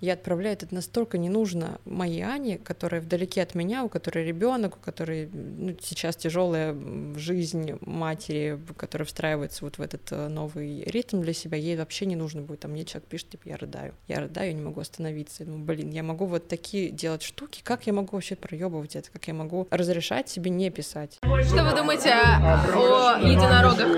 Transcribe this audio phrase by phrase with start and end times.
[0.00, 4.76] Я отправляю это настолько не нужно моей Ане, которая вдалеке от меня, у которой ребенок,
[4.76, 6.72] у которой ну, сейчас тяжелая
[7.16, 12.14] жизнь матери, которая встраивается вот в этот э, новый ритм для себя, ей вообще не
[12.14, 12.60] нужно будет.
[12.60, 13.92] Там мне человек пишет, типа, я рыдаю.
[14.06, 15.42] Я рыдаю, я не могу остановиться.
[15.42, 19.10] Я думаю, блин, я могу вот такие делать штуки, как я могу вообще проебывать это,
[19.10, 21.18] как я могу разрешать себе не писать.
[21.22, 23.88] Что вы думаете о единорогах?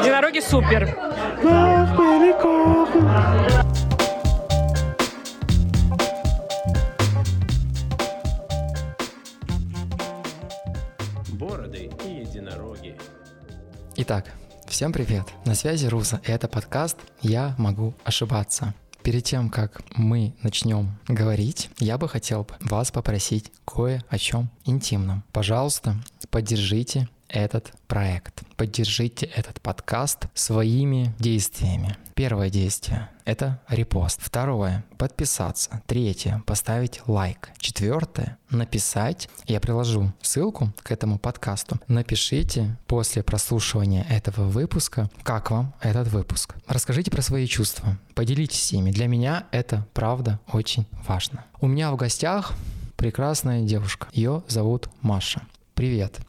[0.00, 0.96] Единороги супер.
[14.06, 14.34] Итак,
[14.66, 15.24] всем привет!
[15.46, 18.74] На связи Руза, и это подкаст «Я могу ошибаться».
[19.02, 25.24] Перед тем, как мы начнем говорить, я бы хотел вас попросить кое о чем интимном.
[25.32, 25.96] Пожалуйста,
[26.28, 28.42] поддержите этот проект.
[28.56, 31.96] Поддержите этот подкаст своими действиями.
[32.14, 34.20] Первое действие— это репост.
[34.22, 35.82] Второе— подписаться.
[35.86, 37.50] Третье— поставить лайк.
[37.58, 39.28] Четвертое— написать.
[39.46, 41.80] Я приложу ссылку к этому подкасту.
[41.88, 46.54] Напишите после прослушивания этого выпуска, как вам этот выпуск.
[46.68, 47.98] Расскажите про свои чувства.
[48.14, 48.92] Поделитесь ими.
[48.92, 51.44] Для меня это правда очень важно.
[51.60, 52.52] У меня в гостях
[52.96, 54.06] прекрасная девушка.
[54.12, 55.42] Ее зовут Маша.
[55.74, 56.20] Привет.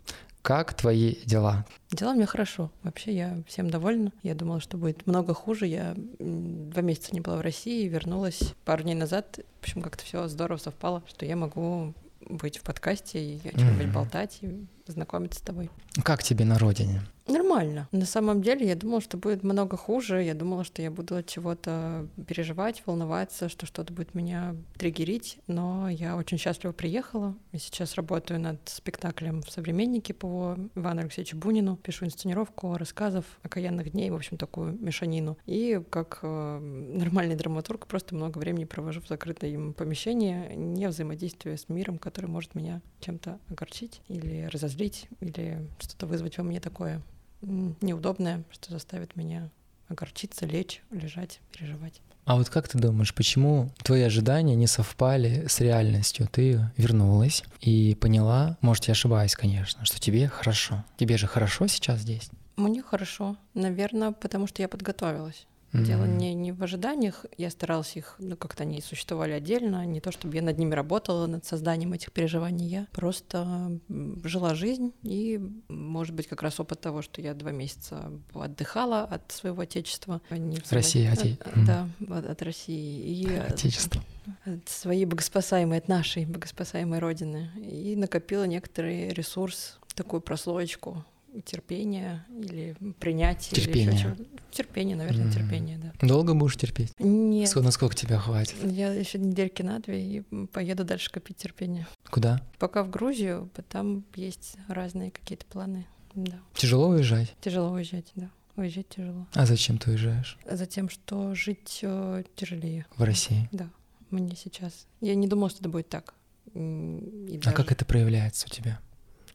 [0.46, 1.66] Как твои дела?
[1.90, 2.72] Дела у меня хорошо.
[2.84, 4.12] Вообще я всем довольна.
[4.22, 5.66] Я думала, что будет много хуже.
[5.66, 9.40] Я два месяца не была в России, вернулась пару дней назад.
[9.60, 13.88] В общем, как-то все здорово совпало, что я могу быть в подкасте и о чем-нибудь
[13.88, 13.92] mm-hmm.
[13.92, 15.72] болтать и знакомиться с тобой.
[16.04, 17.02] Как тебе на родине?
[17.28, 17.90] Нормально.
[17.92, 20.22] На самом деле я думала, что будет много хуже.
[20.22, 25.40] Я думала, что я буду от чего-то переживать, волноваться, что что-то будет меня триггерить.
[25.48, 27.36] Но я очень счастливо приехала.
[27.52, 31.78] Я сейчас работаю над спектаклем в «Современнике» по Ивану Алексеевичу Бунину.
[31.78, 35.36] Пишу инсценировку рассказов окаянных дней, в общем, такую мешанину.
[35.48, 41.70] И как э, нормальный драматург просто много времени провожу в закрытом помещении, не взаимодействуя с
[41.70, 47.02] миром, который может меня чем-то огорчить или разозлить, или что-то вызвать во мне такое
[47.42, 49.50] неудобное, что заставит меня
[49.88, 52.02] огорчиться, лечь, лежать, переживать.
[52.26, 56.28] А вот как ты думаешь, почему твои ожидания не совпали с реальностью?
[56.32, 60.84] Ты вернулась и поняла, может, я ошибаюсь, конечно, что тебе хорошо.
[60.98, 62.32] Тебе же хорошо сейчас здесь?
[62.56, 65.46] Мне хорошо, наверное, потому что я подготовилась.
[65.72, 65.84] Mm-hmm.
[65.84, 70.12] Дело не, не в ожиданиях, я старалась их, ну, как-то они существовали отдельно, не то
[70.12, 73.80] чтобы я над ними работала, над созданием этих переживаний, я просто
[74.24, 79.32] жила жизнь, и, может быть, как раз опыт того, что я два месяца отдыхала от
[79.32, 80.22] своего отечества.
[80.30, 83.24] А не России, от, от, Да, от, от России.
[83.24, 84.02] И Отечество.
[84.46, 87.52] От своей богоспасаемой, от нашей богоспасаемой родины.
[87.58, 91.06] И накопила некоторый ресурс, такую прослоечку
[91.44, 93.62] терпение или принятие.
[93.62, 94.16] Терпение.
[94.18, 95.34] Или терпение, наверное, mm.
[95.34, 96.08] терпение, да.
[96.08, 96.94] Долго будешь терпеть?
[97.00, 97.50] Нет.
[97.50, 98.56] Сколько, насколько тебя хватит?
[98.64, 101.88] Я еще недельки на две и поеду дальше копить терпение.
[102.10, 102.42] Куда?
[102.60, 105.86] Пока в Грузию, там есть разные какие-то планы.
[106.14, 106.40] Да.
[106.54, 107.36] Тяжело уезжать?
[107.42, 108.30] Тяжело уезжать, да.
[108.56, 109.28] Уезжать тяжело.
[109.34, 110.38] А зачем ты уезжаешь?
[110.50, 112.86] Затем, что жить э, тяжелее.
[112.96, 113.50] В России?
[113.52, 113.70] Да,
[114.12, 114.88] мне сейчас.
[115.02, 116.14] Я не думала, что это будет так.
[116.54, 117.50] И даже...
[117.50, 118.80] А как это проявляется у тебя?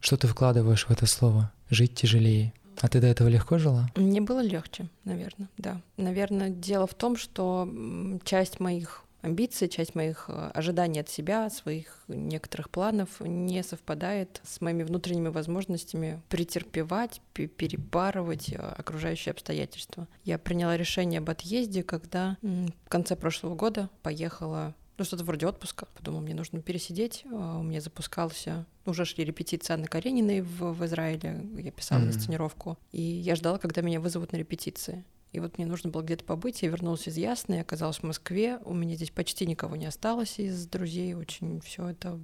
[0.01, 1.51] Что ты вкладываешь в это слово?
[1.69, 2.53] Жить тяжелее.
[2.79, 3.89] А ты до этого легко жила?
[3.95, 5.79] Мне было легче, наверное, да.
[5.97, 7.69] Наверное, дело в том, что
[8.23, 14.61] часть моих амбиций, часть моих э, ожиданий от себя, своих некоторых планов не совпадает с
[14.61, 20.07] моими внутренними возможностями претерпевать, перепарывать э, окружающие обстоятельства.
[20.23, 25.87] Я приняла решение об отъезде, когда в конце прошлого года поехала ну, что-то вроде отпуска.
[25.95, 27.23] Подумала, мне нужно пересидеть.
[27.31, 28.65] А, у меня запускался...
[28.85, 31.43] Уже шли репетиции Анны Карениной в, в Израиле.
[31.57, 32.07] Я писала mm-hmm.
[32.07, 32.77] инсценировку.
[32.91, 35.03] И я ждала, когда меня вызовут на репетиции.
[35.31, 36.61] И вот мне нужно было где-то побыть.
[36.61, 38.59] Я вернулась из Ясной, оказалась в Москве.
[38.63, 41.15] У меня здесь почти никого не осталось из друзей.
[41.15, 42.19] Очень все это...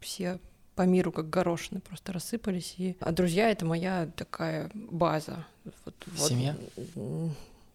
[0.00, 0.38] Все
[0.74, 2.74] по миру как горошины просто рассыпались.
[2.78, 2.96] И...
[3.00, 5.46] А друзья— это моя такая база.
[5.84, 6.56] Вот, Семья?
[6.94, 7.32] Вот,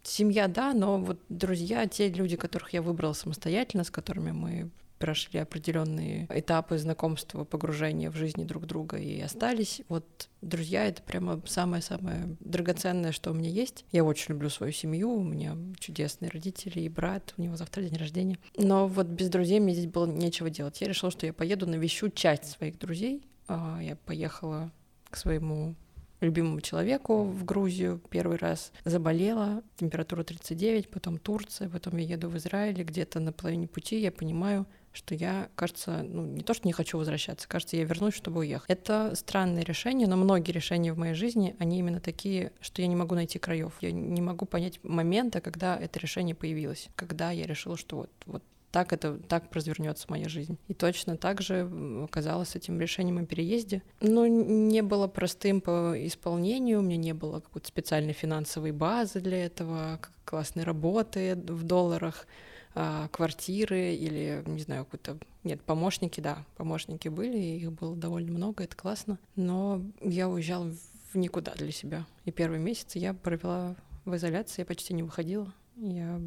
[0.07, 4.69] Семья, да, но вот друзья, те люди, которых я выбрала самостоятельно, с которыми мы
[4.99, 9.81] прошли определенные этапы знакомства, погружения в жизни друг друга и остались.
[9.89, 13.85] Вот друзья— это прямо самое-самое драгоценное, что у меня есть.
[13.91, 17.97] Я очень люблю свою семью, у меня чудесные родители и брат, у него завтра день
[17.97, 18.37] рождения.
[18.57, 20.79] Но вот без друзей мне здесь было нечего делать.
[20.81, 23.23] Я решила, что я поеду навещу часть своих друзей.
[23.47, 24.71] А, я поехала
[25.09, 25.75] к своему
[26.21, 32.37] любимому человеку в Грузию первый раз заболела, температура 39, потом Турция, потом я еду в
[32.37, 34.65] Израиль, где-то на половине пути я понимаю,
[34.95, 38.69] что я, кажется, ну не то, что не хочу возвращаться, кажется, я вернусь, чтобы уехать.
[38.69, 42.95] Это странное решение, но многие решения в моей жизни, они именно такие, что я не
[42.95, 43.73] могу найти краев.
[43.81, 48.43] Я не могу понять момента, когда это решение появилось, когда я решила, что вот, вот
[48.75, 50.57] так это так развернется моя жизнь.
[50.67, 51.71] И точно так же
[52.03, 53.81] оказалось этим решением о переезде.
[54.01, 59.45] Но не было простым по исполнению, у меня не было какой-то специальной финансовой базы для
[59.45, 62.27] этого, классной работы в долларах
[62.73, 65.19] а, квартиры или, не знаю, какой-то...
[65.45, 69.17] Нет, помощники, да, помощники были, их было довольно много, это классно.
[69.37, 70.69] Но я уезжала
[71.13, 72.05] в никуда для себя.
[72.25, 75.53] И первый месяц я провела в изоляции, я почти не выходила.
[75.77, 76.21] Я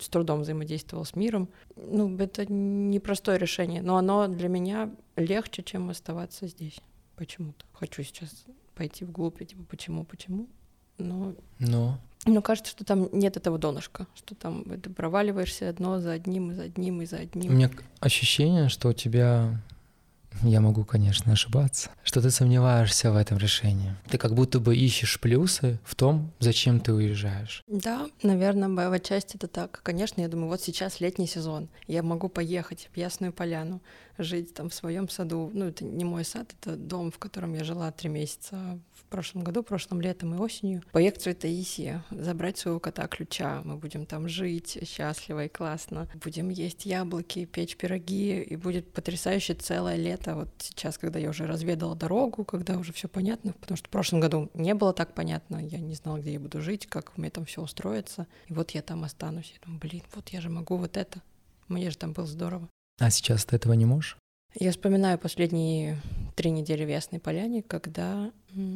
[0.00, 1.48] с трудом взаимодействовала с миром.
[1.76, 6.80] Ну, это непростое решение, но оно для меня легче, чем оставаться здесь
[7.16, 7.64] почему-то.
[7.72, 10.48] Хочу сейчас пойти вглубь, и типа, почему, почему?
[10.98, 11.34] Но...
[11.58, 11.98] Но?
[12.24, 16.54] Но кажется, что там нет этого донышка, что там ты проваливаешься одно за одним, и
[16.54, 17.52] за одним, и за одним.
[17.52, 17.70] У меня
[18.00, 19.60] ощущение, что у тебя
[20.42, 23.94] я могу, конечно, ошибаться, что ты сомневаешься в этом решении.
[24.08, 27.62] Ты как будто бы ищешь плюсы в том, зачем ты уезжаешь.
[27.66, 29.80] Да, наверное, в части это так.
[29.82, 33.80] Конечно, я думаю, вот сейчас летний сезон, я могу поехать в Ясную Поляну,
[34.18, 35.50] жить там в своем саду.
[35.52, 39.44] Ну, это не мой сад, это дом, в котором я жила три месяца в прошлом
[39.44, 40.82] году, прошлым летом и осенью.
[40.92, 43.62] Поехать в Таисия, забрать своего кота ключа.
[43.64, 46.08] Мы будем там жить счастливо и классно.
[46.22, 50.34] Будем есть яблоки, печь пироги, и будет потрясающе целое лето.
[50.34, 54.20] Вот сейчас, когда я уже разведала дорогу, когда уже все понятно, потому что в прошлом
[54.20, 57.44] году не было так понятно, я не знала, где я буду жить, как мне там
[57.44, 58.26] все устроится.
[58.48, 59.52] И вот я там останусь.
[59.54, 61.20] Я думаю, блин, вот я же могу вот это.
[61.68, 62.68] Мне же там было здорово.
[62.98, 64.16] А сейчас ты этого не можешь?
[64.54, 66.00] Я вспоминаю последние
[66.36, 68.32] три недели в Ясной Поляне, когда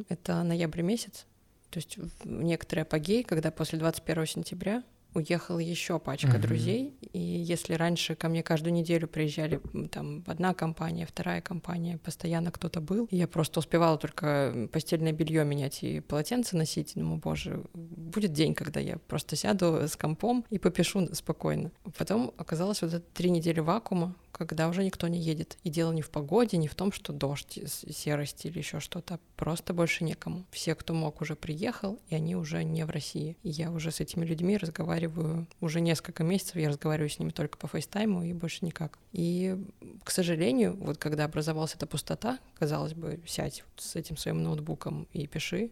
[0.09, 1.27] это ноябрь месяц,
[1.71, 4.83] то есть некоторые апогей, когда после 21 сентября
[5.17, 6.41] уехала еще пачка uh-huh.
[6.41, 9.61] друзей, и если раньше ко мне каждую неделю приезжали
[9.91, 15.83] там одна компания, вторая компания, постоянно кто-то был, я просто успевала только постельное белье менять
[15.83, 21.15] и полотенце носить, думаю, боже, будет день, когда я просто сяду с компом и попишу
[21.15, 21.73] спокойно.
[21.97, 25.59] Потом оказалось вот это три недели вакуума, когда уже никто не едет.
[25.65, 29.19] И дело не в погоде, не в том, что дождь, серость или еще что-то.
[29.37, 30.45] Просто больше некому.
[30.51, 33.37] Все, кто мог, уже приехал, и они уже не в России.
[33.43, 36.57] И я уже с этими людьми разговариваю уже несколько месяцев.
[36.57, 38.99] Я разговариваю с ними только по фейстайму и больше никак.
[39.13, 39.57] И,
[40.05, 45.09] к сожалению, вот когда образовалась эта пустота, казалось бы, сядь вот с этим своим ноутбуком
[45.13, 45.71] и пиши,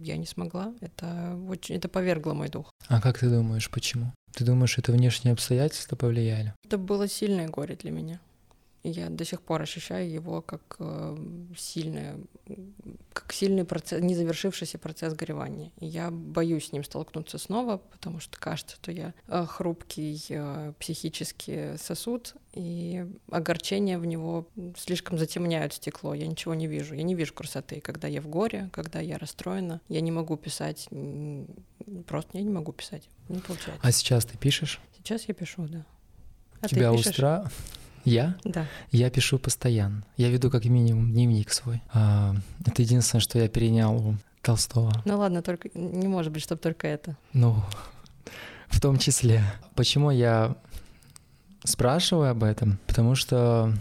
[0.00, 0.74] я не смогла.
[0.80, 2.70] Это очень, это повергло мой дух.
[2.88, 4.12] А как ты думаешь, почему?
[4.38, 6.54] Ты думаешь, это внешние обстоятельства повлияли?
[6.64, 8.20] Это было сильное горе для меня.
[8.84, 11.16] Я до сих пор ощущаю его как э,
[11.56, 12.16] сильное,
[13.12, 15.72] как сильный процесс, не завершившийся процесс горевания.
[15.80, 20.72] И я боюсь с ним столкнуться снова, потому что кажется, что я э, хрупкий э,
[20.78, 24.46] психический сосуд, и огорчения в него
[24.76, 26.14] слишком затемняют стекло.
[26.14, 26.94] Я ничего не вижу.
[26.94, 29.80] Я не вижу красоты, когда я в горе, когда я расстроена.
[29.88, 30.88] Я не могу писать,
[32.06, 33.08] просто я не могу писать.
[33.28, 33.80] Не получается.
[33.82, 34.80] А сейчас ты пишешь?
[34.96, 35.84] Сейчас я пишу, да.
[36.60, 37.50] А Тебя устра...
[38.08, 38.36] Я?
[38.44, 38.66] Да.
[38.90, 40.04] Я пишу постоянно.
[40.16, 41.82] Я веду как минимум дневник свой.
[41.92, 42.34] А,
[42.64, 44.92] это единственное, что я перенял у Толстого.
[45.04, 47.16] Ну ладно, только не может быть, чтобы только это.
[47.32, 47.62] Ну,
[48.68, 49.42] в том числе.
[49.74, 50.56] Почему я
[51.64, 52.78] спрашиваю об этом?
[52.86, 53.74] Потому что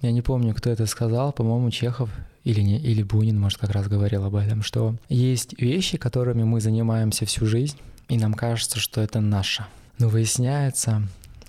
[0.00, 2.10] я не помню, кто это сказал, по-моему, Чехов
[2.44, 6.60] или, не, или Бунин, может, как раз говорил об этом, что есть вещи, которыми мы
[6.60, 9.66] занимаемся всю жизнь, и нам кажется, что это наше.
[9.98, 11.02] Но выясняется,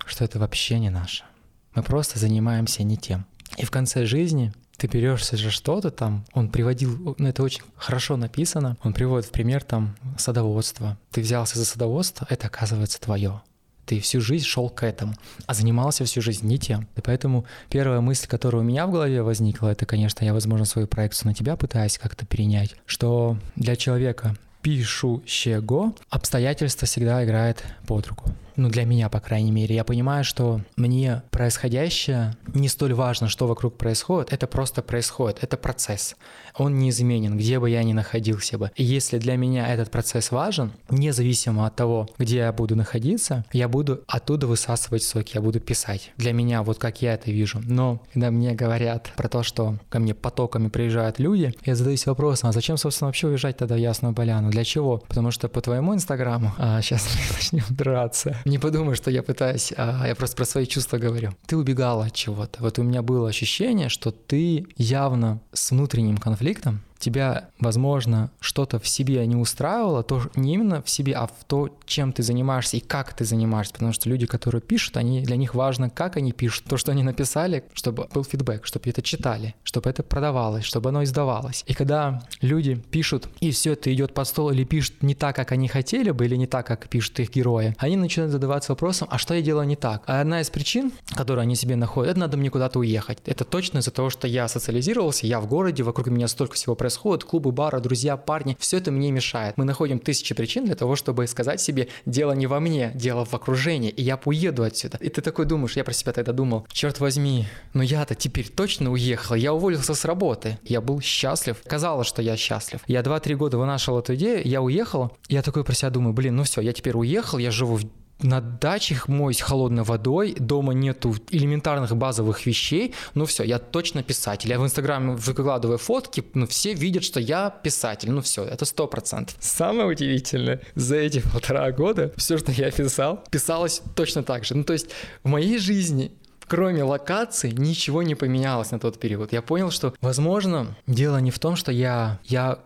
[0.06, 1.24] что это вообще не наше.
[1.73, 3.25] Мы просто занимаемся не тем.
[3.57, 8.17] И в конце жизни ты берешься же что-то там, он приводил, ну это очень хорошо
[8.17, 10.98] написано, он приводит в пример там садоводство.
[11.12, 13.41] Ты взялся за садоводство, это оказывается твое.
[13.86, 15.13] Ты всю жизнь шел к этому,
[15.45, 16.88] а занимался всю жизнь не тем.
[16.95, 20.88] И поэтому первая мысль, которая у меня в голове возникла, это, конечно, я, возможно, свою
[20.88, 28.31] проекцию на тебя пытаюсь как-то перенять, что для человека пишущего обстоятельства всегда играет под руку
[28.62, 33.48] ну для меня, по крайней мере, я понимаю, что мне происходящее не столь важно, что
[33.48, 36.15] вокруг происходит, это просто происходит, это процесс.
[36.56, 38.72] Он неизменен, где бы я ни находился бы.
[38.75, 43.68] И если для меня этот процесс важен, независимо от того, где я буду находиться, я
[43.68, 46.12] буду оттуда высасывать соки, я буду писать.
[46.18, 47.62] Для меня, вот как я это вижу.
[47.63, 52.50] Но когда мне говорят про то, что ко мне потоками приезжают люди, я задаюсь вопросом,
[52.50, 54.51] а зачем, собственно, вообще уезжать тогда в Ясную Поляну?
[54.51, 54.98] Для чего?
[55.08, 60.08] Потому что по твоему инстаграму, а сейчас начнем драться, не подумай, что я пытаюсь, а
[60.08, 61.31] я просто про свои чувства говорю.
[61.48, 62.62] Ты убегала от чего-то.
[62.62, 68.88] Вот у меня было ощущение, что ты явно с внутренним конфликтом тебя, возможно, что-то в
[68.88, 72.79] себе не устраивало, то не именно в себе, а в то, чем ты занимаешься и
[72.79, 73.74] как ты занимаешься.
[73.74, 77.03] Потому что люди, которые пишут, они, для них важно, как они пишут, то, что они
[77.03, 81.63] написали, чтобы был фидбэк, чтобы это читали, чтобы это продавалось, чтобы оно издавалось.
[81.67, 85.51] И когда люди пишут, и все это идет под стол или пишут не так, как
[85.51, 89.17] они хотели бы, или не так, как пишут их герои, они начинают задаваться вопросом, а
[89.17, 90.03] что я делаю не так?
[90.05, 93.20] А одна из причин, которую они себе находят, это надо мне куда-то уехать.
[93.25, 96.90] Это точно из-за того, что я социализировался, я в городе, вокруг меня столько всего происходит,
[96.98, 99.57] клубы, бары, друзья, парни, все это мне мешает.
[99.57, 103.33] Мы находим тысячи причин для того, чтобы сказать себе, дело не во мне, дело в
[103.33, 104.98] окружении, и я уеду отсюда.
[105.01, 108.91] И ты такой думаешь, я про себя тогда думал, черт возьми, но я-то теперь точно
[108.91, 112.81] уехал, я уволился с работы, я был счастлив, казалось, что я счастлив.
[112.88, 116.43] Я 2-3 года вынашивал эту идею, я уехал, я такой про себя думаю, блин, ну
[116.43, 121.95] все, я теперь уехал, я живу в на дачах моюсь холодной водой, дома нету элементарных
[121.95, 124.49] базовых вещей, ну все, я точно писатель.
[124.49, 128.87] Я в Инстаграме выкладываю фотки, ну все видят, что я писатель, ну все, это сто
[128.87, 129.35] процентов.
[129.39, 134.55] Самое удивительное, за эти полтора года все, что я писал, писалось точно так же.
[134.55, 134.89] Ну то есть
[135.23, 136.11] в моей жизни
[136.47, 139.31] кроме локации, ничего не поменялось на тот период.
[139.31, 142.59] Я понял, что, возможно, дело не в том, что я, я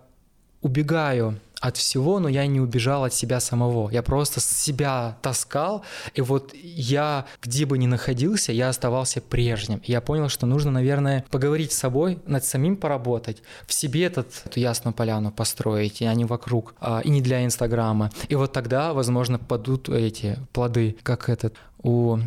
[0.62, 3.90] убегаю от всего, но я не убежал от себя самого.
[3.90, 5.84] Я просто себя таскал,
[6.14, 9.82] и вот я, где бы ни находился, я оставался прежним.
[9.86, 14.60] Я понял, что нужно, наверное, поговорить с собой, над самим поработать, в себе этот, эту
[14.60, 18.12] ясную поляну построить, и не вокруг, а, и не для Инстаграма.
[18.30, 22.18] И вот тогда, возможно, падут эти плоды, как этот у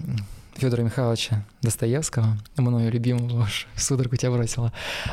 [0.58, 3.46] Федора Михайловича Достоевского, мною любимого,
[3.76, 4.72] судорогу тебя бросила.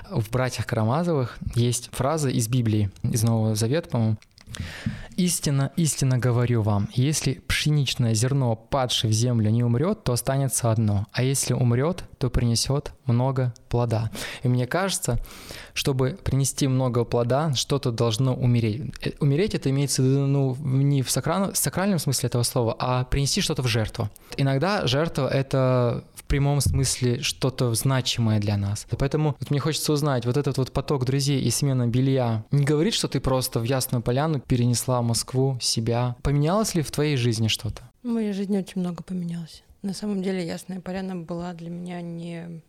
[0.09, 4.17] В «Братьях Карамазовых» есть фраза из Библии, из Нового Завета, по-моему,
[5.17, 11.07] Истинно, истинно говорю вам, если пшеничное зерно, падшее в землю, не умрет, то останется одно,
[11.13, 14.11] а если умрет, то принесет много плода.
[14.43, 15.19] И мне кажется,
[15.73, 18.93] чтобы принести много плода, что-то должно умереть.
[19.01, 23.39] Э, умереть это имеется в виду ну, не в сакральном смысле этого слова, а принести
[23.39, 24.09] что-то в жертву.
[24.35, 28.87] Иногда жертва это прямом смысле что-то значимое для нас.
[28.97, 32.93] Поэтому вот мне хочется узнать, вот этот вот поток друзей и смена белья не говорит,
[32.93, 36.15] что ты просто в Ясную Поляну перенесла Москву, себя.
[36.21, 37.89] Поменялось ли в твоей жизни что-то?
[38.03, 39.63] В моей жизни очень много поменялось.
[39.81, 42.61] На самом деле Ясная Поляна была для меня не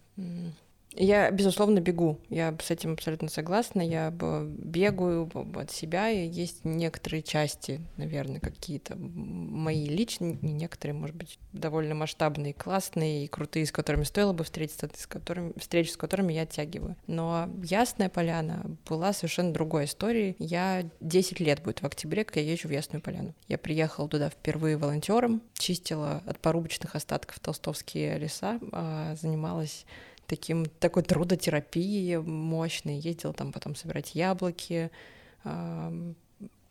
[0.96, 2.18] я, безусловно, бегу.
[2.28, 3.80] Я с этим абсолютно согласна.
[3.82, 11.16] Я бегаю от себя, и есть некоторые части, наверное, какие-то мои личные, не некоторые, может
[11.16, 15.96] быть, довольно масштабные, классные и крутые, с которыми стоило бы встретиться, с которыми, встречи с
[15.96, 16.96] которыми я оттягиваю.
[17.06, 20.36] Но Ясная Поляна была совершенно другой историей.
[20.38, 23.34] Я 10 лет будет в октябре, как я езжу в Ясную Поляну.
[23.48, 29.84] Я приехала туда впервые волонтером, чистила от порубочных остатков толстовские леса, а занималась
[30.26, 32.99] таким, такой трудотерапией мощной.
[32.99, 34.90] Ездила там потом собирать яблоки,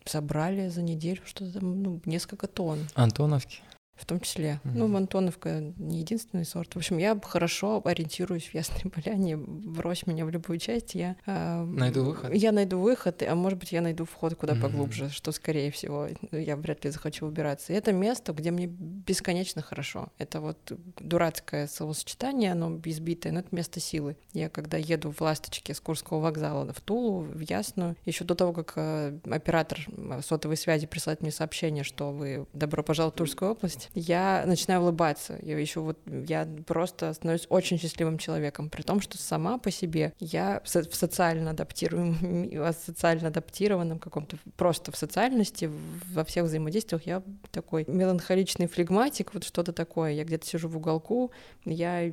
[0.05, 2.79] собрали за неделю что-то ну, несколько тонн.
[2.95, 3.61] Антоновки?
[3.95, 4.59] В том числе.
[4.63, 4.71] Mm-hmm.
[4.73, 6.73] Ну, Антоновка не единственный сорт.
[6.73, 9.37] В общем, я хорошо ориентируюсь в Ясной Поляне.
[9.37, 11.15] Брось меня в любую часть, я...
[11.25, 12.33] Э, найду выход?
[12.33, 14.61] Я найду выход, а может быть, я найду вход куда mm-hmm.
[14.61, 17.71] поглубже, что, скорее всего, я вряд ли захочу убираться.
[17.71, 20.09] И это место, где мне бесконечно хорошо.
[20.17, 20.57] Это вот
[20.99, 24.17] дурацкое словосочетание, оно избитое, но это место силы.
[24.33, 28.53] Я когда еду в «Ласточке» с Курского вокзала в Тулу, в Ясную, еще до того,
[28.53, 29.79] как э, оператор
[30.21, 35.37] сотовой связи присылает мне сообщение, что вы добро пожаловать в Тульскую область, я начинаю улыбаться.
[35.41, 40.13] Я еще вот, я просто становлюсь очень счастливым человеком, при том, что сама по себе
[40.19, 45.69] я в социально адаптируемом, социально адаптированном каком-то, просто в социальности,
[46.11, 50.11] во всех взаимодействиях я такой меланхоличный флегматик, вот что-то такое.
[50.11, 51.31] Я где-то сижу в уголку,
[51.65, 52.11] я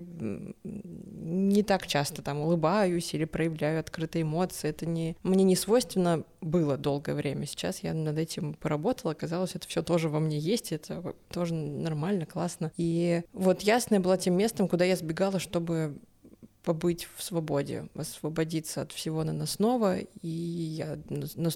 [0.65, 4.69] не так часто там улыбаюсь или проявляю открытые эмоции.
[4.69, 7.47] Это не, мне не свойственно было долгое время.
[7.47, 12.27] Сейчас я над этим поработала, оказалось, это все тоже во мне есть, это тоже нормально,
[12.27, 12.73] классно.
[12.77, 15.97] И вот Ясная была тем местом, куда я сбегала, чтобы
[16.63, 19.99] побыть в свободе, освободиться от всего наносного.
[19.99, 20.99] И я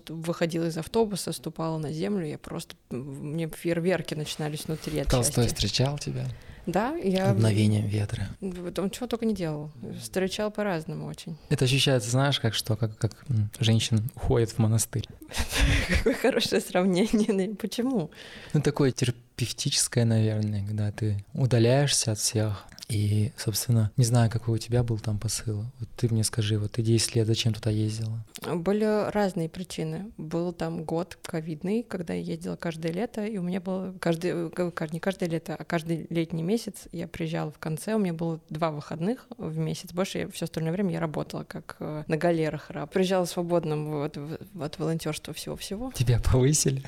[0.08, 2.76] выходила из автобуса, ступала на землю, я просто...
[2.90, 5.56] Мне фейерверки начинались внутри от Толстой счастья.
[5.56, 6.26] встречал тебя?
[6.66, 7.32] Да, я...
[7.32, 8.28] Мгновением ветра.
[8.40, 9.70] Он чего только не делал.
[10.00, 11.36] Встречал по-разному очень.
[11.48, 13.24] Это ощущается, знаешь, как что, как, как
[13.60, 15.06] женщина уходит в монастырь.
[15.88, 17.54] Какое хорошее сравнение.
[17.60, 18.10] Почему?
[18.52, 18.90] Ну, такое
[19.36, 25.00] терпевтическое, наверное, когда ты удаляешься от всех, И, собственно, не знаю, какой у тебя был
[25.00, 25.64] там посыл.
[25.80, 28.24] Вот ты мне скажи, вот ты 10 лет зачем туда ездила?
[28.46, 30.12] Были разные причины.
[30.16, 34.88] Был там год ковидный, когда я ездила каждое лето, и у меня было каждый, э,
[34.92, 38.70] не каждое лето, а каждый летний месяц я приезжала в конце, у меня было два
[38.70, 42.92] выходных в месяц, больше я все остальное время я работала как э, на галерах раб.
[42.92, 44.16] Приезжала свободным вот,
[44.60, 45.90] от волонтерства всего-всего.
[45.92, 46.84] Тебя повысили?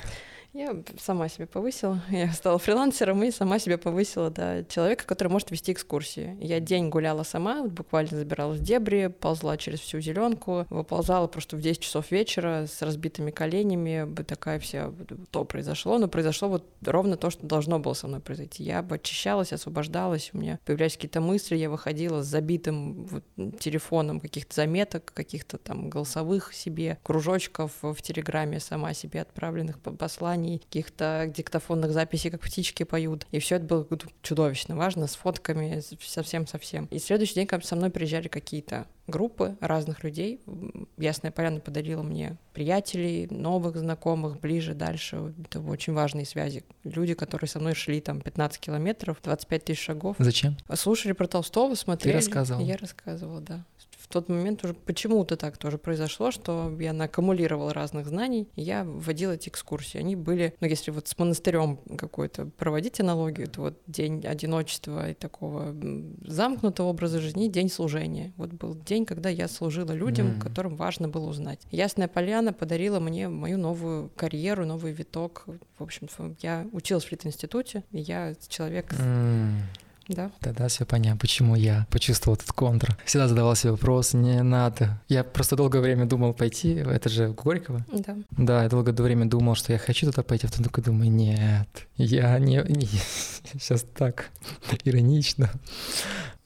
[0.55, 2.02] Я сама себя повысила.
[2.11, 6.37] Я стала фрилансером и сама себя повысила до человека, который может вести экскурсии.
[6.40, 11.57] Я день гуляла сама, вот буквально забиралась в дебри, ползла через всю зеленку, выползала просто
[11.57, 14.93] в 10 часов вечера с разбитыми коленями, такая вся,
[15.31, 18.62] то произошло, но произошло вот ровно то, что должно было со мной произойти.
[18.62, 23.25] Я бы очищалась, освобождалась, у меня появлялись какие-то мысли, я выходила с забитым вот
[23.61, 30.59] телефоном каких-то заметок, каких-то там голосовых себе, кружочков в Телеграме сама себе отправленных посланий, посланий,
[30.59, 33.26] каких-то диктофонных записей, как птички поют.
[33.30, 33.87] И все это было
[34.23, 36.87] чудовищно важно, с фотками, совсем-совсем.
[36.90, 40.40] И следующий день, когда со мной приезжали какие-то группы разных людей.
[40.99, 45.33] Ясная Поляна подарила мне приятелей, новых знакомых, ближе, дальше.
[45.45, 46.64] Это очень важные связи.
[46.85, 50.16] Люди, которые со мной шли там 15 километров, 25 тысяч шагов.
[50.18, 50.57] Зачем?
[50.75, 52.12] Слушали про Толстого, смотрели.
[52.12, 52.61] Ты рассказывал?
[52.61, 53.64] Я рассказывала, да
[54.09, 58.85] в тот момент уже почему-то так тоже произошло, что я накумулировала разных знаний, и я
[58.85, 59.99] вводила эти экскурсии.
[59.99, 65.15] Они были, ну, если вот с монастырем какой-то проводить аналогию, то вот день одиночества и
[65.15, 65.77] такого
[66.27, 68.33] замкнутого образа жизни, день служения.
[68.38, 70.41] Вот был день, когда я служила людям, mm.
[70.41, 71.61] которым важно было узнать.
[71.71, 75.45] Ясная Поляна подарила мне мою новую карьеру, новый виток.
[75.79, 76.09] В общем,
[76.41, 78.91] я училась в Лит-институте, и я человек...
[78.95, 79.59] Mm
[80.09, 80.31] да.
[80.41, 82.97] Тогда все понятно, почему я почувствовал этот контр.
[83.05, 85.00] Всегда задавал себе вопрос, не надо.
[85.09, 87.85] Я просто долгое время думал пойти, это же Горького.
[87.93, 88.17] Да.
[88.31, 91.69] Да, я долгое время думал, что я хочу туда пойти, а потом такой думаю, нет,
[91.97, 92.57] я не...
[92.69, 92.88] не
[93.53, 94.31] сейчас так
[94.85, 95.50] иронично.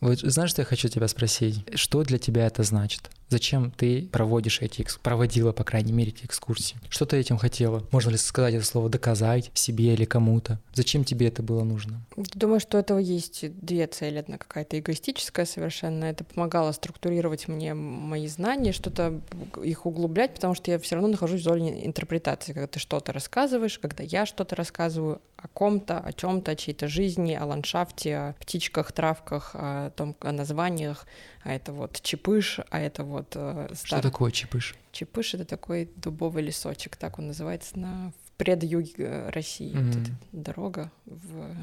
[0.03, 1.65] Вот знаешь, что я хочу тебя спросить?
[1.77, 3.09] Что для тебя это значит?
[3.29, 6.77] Зачем ты проводишь эти, проводила, по крайней мере, эти экскурсии?
[6.91, 7.87] Что ты этим хотела?
[7.93, 10.59] Можно ли сказать это слово доказать себе или кому-то?
[10.75, 12.05] Зачем тебе это было нужно?
[12.17, 14.19] Думаю, что этого есть две цели.
[14.19, 16.05] Одна какая-то эгоистическая совершенно.
[16.07, 19.21] Это помогало структурировать мне мои знания, что-то
[19.63, 23.79] их углублять, потому что я все равно нахожусь в зоне интерпретации, когда ты что-то рассказываешь,
[23.79, 28.93] когда я что-то рассказываю о ком-то, о чем-то, о чьей-то жизни, о ландшафте, о птичках,
[28.93, 31.07] травках, о том, о названиях,
[31.43, 33.33] а это вот чепыш, а это вот...
[33.35, 33.99] Э, стар...
[33.99, 34.77] Что такое чепыш?
[34.93, 39.75] Чепыш— это такой дубовый лесочек, так он называется на в предюге э, России.
[39.75, 40.09] Mm-hmm.
[40.33, 41.55] Вот дорога в,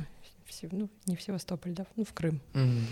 [0.46, 2.42] в, ну, не в Севастополь, да, ну, в Крым.
[2.54, 2.86] Mm-hmm.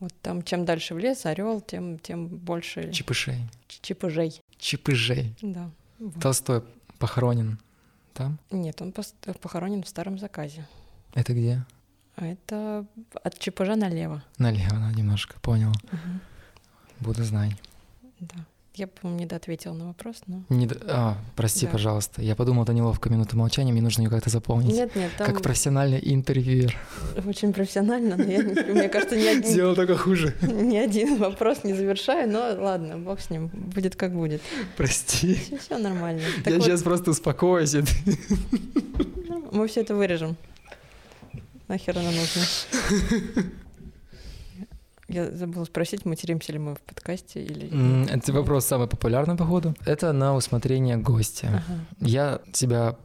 [0.00, 2.90] Вот там, чем дальше в лес, орел, тем, тем больше...
[2.92, 3.38] Чепышей.
[3.68, 4.40] Чепыжей.
[4.58, 5.34] Чепыжей.
[5.42, 5.70] Да.
[5.98, 6.20] Вот.
[6.20, 6.62] Толстой
[6.98, 7.58] похоронен
[8.14, 8.38] там?
[8.50, 8.92] Нет, он
[9.40, 10.66] похоронен в старом заказе.
[11.14, 11.64] Это где?
[12.16, 12.86] А это
[13.22, 14.22] от Чепажа налево.
[14.38, 15.70] Налево, ну, немножко, понял.
[15.70, 16.20] Угу.
[17.00, 17.52] Буду знать.
[18.20, 18.36] Да.
[18.76, 20.42] Я, по-моему, не доответила на вопрос, но...
[20.48, 20.76] Не до...
[20.88, 21.72] А, прости, да.
[21.72, 22.22] пожалуйста.
[22.22, 24.74] Я подумал, это неловко минута молчания, мне нужно ее как-то заполнить.
[24.74, 25.28] Нет, нет, там...
[25.28, 26.76] Как профессиональный интервьюер.
[27.24, 29.44] Очень профессионально, но я, мне кажется, ни один...
[29.44, 30.34] Сделал только хуже.
[30.42, 34.42] Ни один вопрос не завершаю, но ладно, бог с ним, будет как будет.
[34.76, 35.34] Прости.
[35.34, 36.22] Все, все нормально.
[36.42, 36.66] Так я вот...
[36.66, 37.76] сейчас просто успокоюсь.
[39.52, 40.36] Мы все это вырежем.
[41.68, 42.42] Нахер оно нужно?
[45.08, 48.08] Я забыла спросить, материмся ли мы в подкасте или...
[48.10, 49.74] Это вопрос самый популярный, походу.
[49.84, 51.62] Это на усмотрение гостя.
[51.66, 51.80] Ага.
[52.00, 52.96] Я себя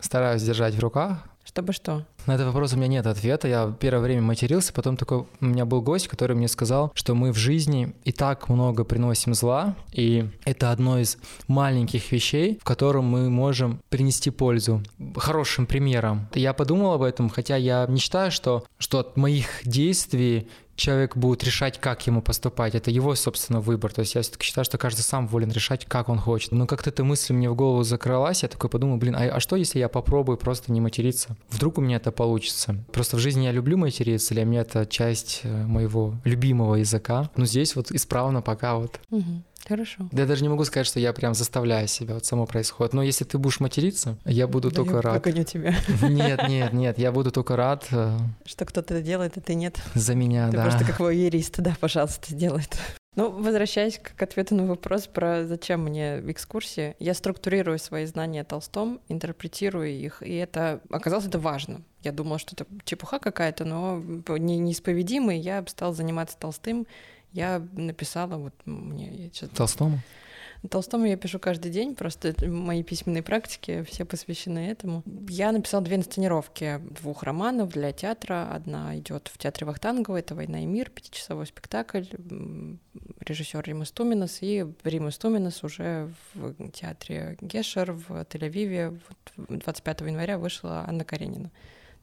[0.00, 1.24] стараюсь держать в руках.
[1.44, 2.06] Чтобы что?
[2.26, 3.48] На этот вопрос у меня нет ответа.
[3.48, 7.32] Я первое время матерился, потом такой у меня был гость, который мне сказал, что мы
[7.32, 13.06] в жизни и так много приносим зла, и это одно из маленьких вещей, в котором
[13.06, 14.82] мы можем принести пользу
[15.16, 16.28] хорошим примером.
[16.34, 21.44] Я подумал об этом, хотя я не считаю, что, что от моих действий человек будет
[21.44, 22.74] решать, как ему поступать.
[22.74, 23.92] Это его, собственно, выбор.
[23.92, 26.52] То есть я все-таки считаю, что каждый сам волен решать, как он хочет.
[26.52, 29.56] Но как-то эта мысль мне в голову закралась, я такой подумал, блин, а, а что,
[29.56, 31.36] если я попробую просто не материться?
[31.50, 32.76] Вдруг у меня это получится?
[32.92, 37.30] Просто в жизни я люблю материться, для меня это часть э, моего любимого языка.
[37.36, 39.00] Но здесь вот исправно пока вот.
[39.10, 39.42] Угу.
[39.66, 40.08] Хорошо.
[40.10, 42.92] Да я даже не могу сказать, что я прям заставляю себя, вот само происходит.
[42.92, 45.26] Но если ты будешь материться, я буду да только я рад.
[45.26, 45.74] не тебя.
[46.02, 47.86] Нет, нет, нет, я буду только рад.
[47.92, 49.80] Э, что кто-то это делает, а ты нет.
[49.94, 50.62] За меня, ты да.
[50.64, 52.76] Просто как воерист, да, пожалуйста, сделай это.
[53.14, 58.44] Ну, возвращаясь к ответу на вопрос про зачем мне экскурсии, я структурирую свои знания о
[58.44, 61.82] Толстом, интерпретирую их, и это оказалось это важно.
[62.02, 65.38] Я думала, что это чепуха какая-то, но не, неисповедимый.
[65.38, 66.86] Я стал заниматься Толстым
[67.32, 69.30] я написала вот мне...
[69.54, 70.00] Толстому?
[70.70, 75.02] Толстому я пишу каждый день, просто мои письменные практики все посвящены этому.
[75.28, 78.48] Я написала две инсценировки двух романов для театра.
[78.52, 82.04] Одна идет в театре Вахтангова, это «Война и мир», пятичасовой спектакль,
[83.20, 89.00] режиссер Рима Стуминас, и Рима Стуминас уже в театре Гешер в Тель-Авиве
[89.36, 91.50] 25 января вышла Анна Каренина.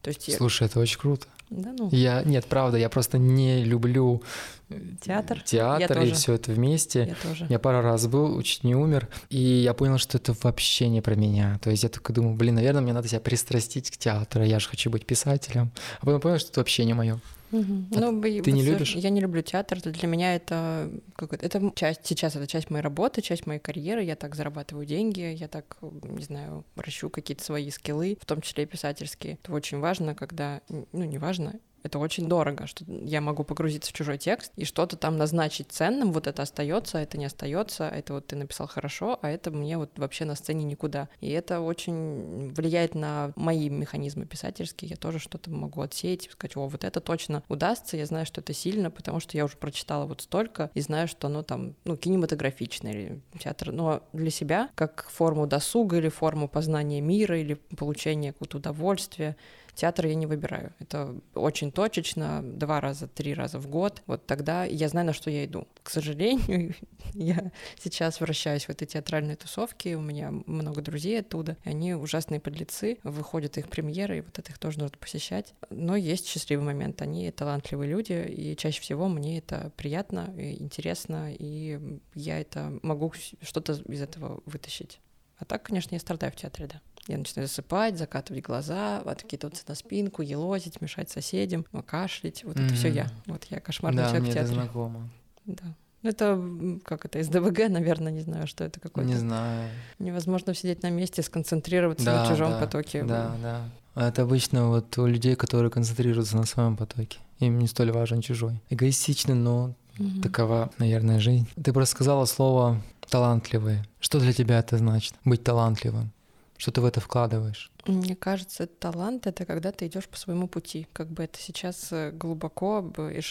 [0.02, 1.26] То есть Слушай, это очень круто.
[1.50, 1.88] Да, ну.
[1.90, 4.22] Я нет, правда, я просто не люблю
[4.68, 7.08] э, театр, театр я и все это вместе.
[7.08, 7.46] Я тоже.
[7.48, 11.16] Я пару раз был, чуть не умер, и я понял, что это вообще не про
[11.16, 11.58] меня.
[11.60, 14.68] То есть я только думаю, блин, наверное, мне надо себя пристрастить к театру, я же
[14.68, 15.72] хочу быть писателем.
[16.00, 17.20] А потом понял, что это вообще не мое.
[17.52, 17.96] Угу.
[17.96, 18.94] А ну, ты не любишь?
[18.94, 19.80] Я не люблю театр.
[19.80, 24.02] Для меня это как это часть сейчас это часть моей работы, часть моей карьеры.
[24.04, 28.64] Я так зарабатываю деньги, я так не знаю ращу какие-то свои скиллы, в том числе
[28.64, 29.38] и писательские.
[29.42, 33.94] Это очень важно, когда ну не важно, это очень дорого, что я могу погрузиться в
[33.94, 38.26] чужой текст и что-то там назначить ценным, вот это остается, это не остается, это вот
[38.26, 41.08] ты написал хорошо, а это мне вот вообще на сцене никуда.
[41.20, 44.90] И это очень влияет на мои механизмы писательские.
[44.90, 48.40] Я тоже что-то могу отсеять и сказать, о, вот это точно удастся, я знаю, что
[48.40, 51.96] это сильно, потому что я уже прочитала вот столько и знаю, что оно там, ну,
[51.96, 58.32] кинематографичное или театр, но для себя, как форму досуга или форму познания мира или получения
[58.32, 59.36] какого-то удовольствия,
[59.74, 60.72] Театр я не выбираю.
[60.78, 64.02] Это очень точечно, два раза, три раза в год.
[64.06, 65.66] Вот тогда я знаю, на что я иду.
[65.82, 66.74] К сожалению,
[67.14, 72.98] я сейчас вращаюсь в этой театральной тусовке, у меня много друзей оттуда, они ужасные подлецы,
[73.02, 75.54] выходят их премьеры, и вот это их тоже нужно посещать.
[75.70, 81.32] Но есть счастливый момент, они талантливые люди, и чаще всего мне это приятно, и интересно,
[81.32, 85.00] и я это могу что-то из этого вытащить.
[85.38, 86.80] А так, конечно, я страдаю в театре, да.
[87.06, 92.44] Я начинаю засыпать, закатывать глаза, откидываться на спинку, елозить, мешать соседям, кашлять.
[92.44, 92.66] Вот mm-hmm.
[92.66, 93.10] это все я.
[93.26, 94.54] Вот я кошмарный да, человек мне в театре.
[94.54, 95.10] Это знакомо.
[95.46, 95.64] Да.
[96.02, 96.42] Это
[96.84, 99.10] как это из ДВГ, наверное, не знаю, что это какое-то.
[99.10, 99.68] Не знаю.
[99.98, 103.02] Невозможно сидеть на месте, сконцентрироваться да, на чужом да, потоке.
[103.02, 103.62] Да, да.
[103.94, 107.18] Это обычно вот у людей, которые концентрируются на своем потоке.
[107.40, 108.62] Им не столь важен чужой.
[108.70, 110.20] Эгоистично, но угу.
[110.22, 111.48] такова, наверное, жизнь.
[111.62, 113.84] Ты просто сказала слово талантливые.
[113.98, 115.14] Что для тебя это значит?
[115.24, 116.12] Быть талантливым?
[116.60, 117.72] Что ты в это вкладываешь?
[117.86, 120.86] Мне кажется, талант— это когда ты идешь по своему пути.
[120.92, 123.22] Как бы это сейчас э, глубоко и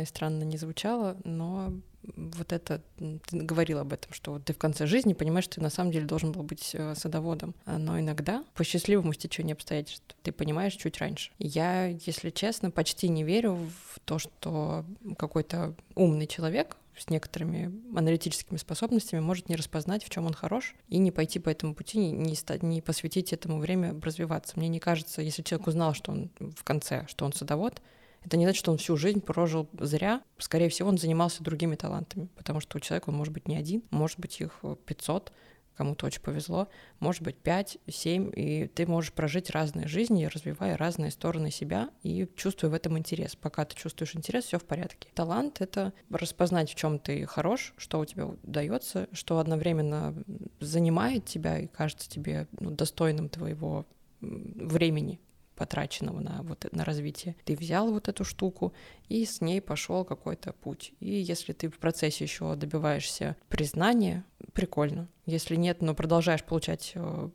[0.00, 1.72] и странно не звучало, но
[2.16, 5.70] вот это, ты говорил об этом, что ты в конце жизни понимаешь, что ты на
[5.70, 7.54] самом деле должен был быть э, садоводом.
[7.66, 11.30] Но иногда по счастливому стечению обстоятельств ты понимаешь чуть раньше.
[11.38, 13.54] Я, если честно, почти не верю
[13.92, 14.84] в то, что
[15.16, 20.98] какой-то умный человек с некоторыми аналитическими способностями может не распознать, в чем он хорош, и
[20.98, 24.54] не пойти по этому пути, не, не, не посвятить этому время развиваться.
[24.56, 27.82] Мне не кажется, если человек узнал, что он в конце, что он садовод,
[28.24, 30.20] это не значит, что он всю жизнь прожил зря.
[30.38, 33.84] Скорее всего, он занимался другими талантами, потому что у человека он может быть не один,
[33.90, 35.32] может быть их 500,
[35.76, 36.68] кому-то очень повезло,
[37.00, 42.28] может быть 5, 7, и ты можешь прожить разные жизни, развивая разные стороны себя и
[42.36, 43.36] чувствуя в этом интерес.
[43.36, 45.08] Пока ты чувствуешь интерес, все в порядке.
[45.14, 50.14] Талант— это распознать, в чем ты хорош, что у тебя удается, что одновременно
[50.60, 53.84] занимает тебя и кажется тебе ну, достойным твоего
[54.20, 55.20] времени,
[55.56, 57.34] потраченного на, вот, на развитие.
[57.44, 58.72] Ты взял вот эту штуку
[59.08, 60.92] и с ней пошел какой-то путь.
[61.00, 65.08] И если ты в процессе еще добиваешься признания, прикольно.
[65.24, 67.28] Если нет, но продолжаешь получать э,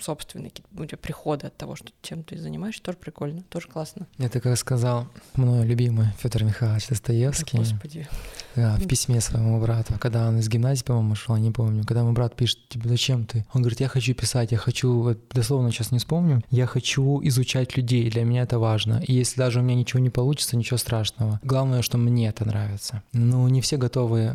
[0.00, 4.06] собственные какие-то приходы от того, что чем ты занимаешься, тоже прикольно, тоже классно.
[4.18, 7.58] Это, как сказал мой любимый Федор Михайлович Достоевский.
[7.58, 8.08] Господи.
[8.56, 12.12] Да, в письме своему брату, когда он из гимназии, по-моему, шел, не помню, когда мой
[12.12, 13.46] брат пишет, тебе зачем ты?
[13.52, 17.76] Он говорит, я хочу писать, я хочу, вот, дословно сейчас не вспомню, я хочу изучать
[17.76, 19.02] людей, для меня это важно.
[19.06, 21.40] И если даже у меня ничего не получится, ничего страшного.
[21.42, 23.02] Главное, что мне это нравится.
[23.12, 24.34] Ну, не все готовы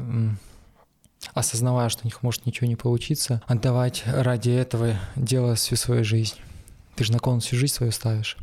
[1.34, 6.36] осознавая, что у них может ничего не получиться, отдавать ради этого дела всю свою жизнь.
[6.96, 8.38] Ты же на кон всю жизнь свою ставишь.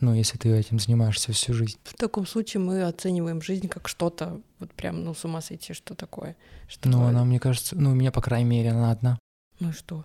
[0.00, 1.78] Ну, если ты этим занимаешься всю жизнь.
[1.84, 5.94] В таком случае мы оцениваем жизнь как что-то, вот прям, ну, с ума сойти, что
[5.94, 6.36] такое.
[6.68, 9.18] Что ну, она, мне кажется, ну, у меня, по крайней мере, она одна.
[9.60, 10.04] Ну и что?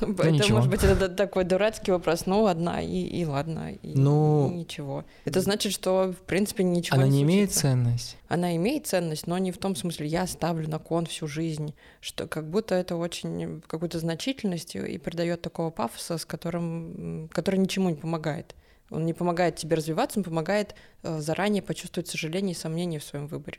[0.00, 0.58] Это, ничего.
[0.58, 2.26] может быть, это такой дурацкий вопрос.
[2.26, 5.04] Ну, одна, и, и ладно, и, ну, ничего.
[5.24, 8.16] Это значит, что, в принципе, ничего Она не, не имеет ценность?
[8.28, 12.26] Она имеет ценность, но не в том смысле, я ставлю на кон всю жизнь, что
[12.26, 17.96] как будто это очень какую-то значительность и придает такого пафоса, с которым, который ничему не
[17.96, 18.54] помогает.
[18.90, 23.28] Он не помогает тебе развиваться, он помогает э, заранее почувствовать сожаление и сомнение в своем
[23.28, 23.58] выборе.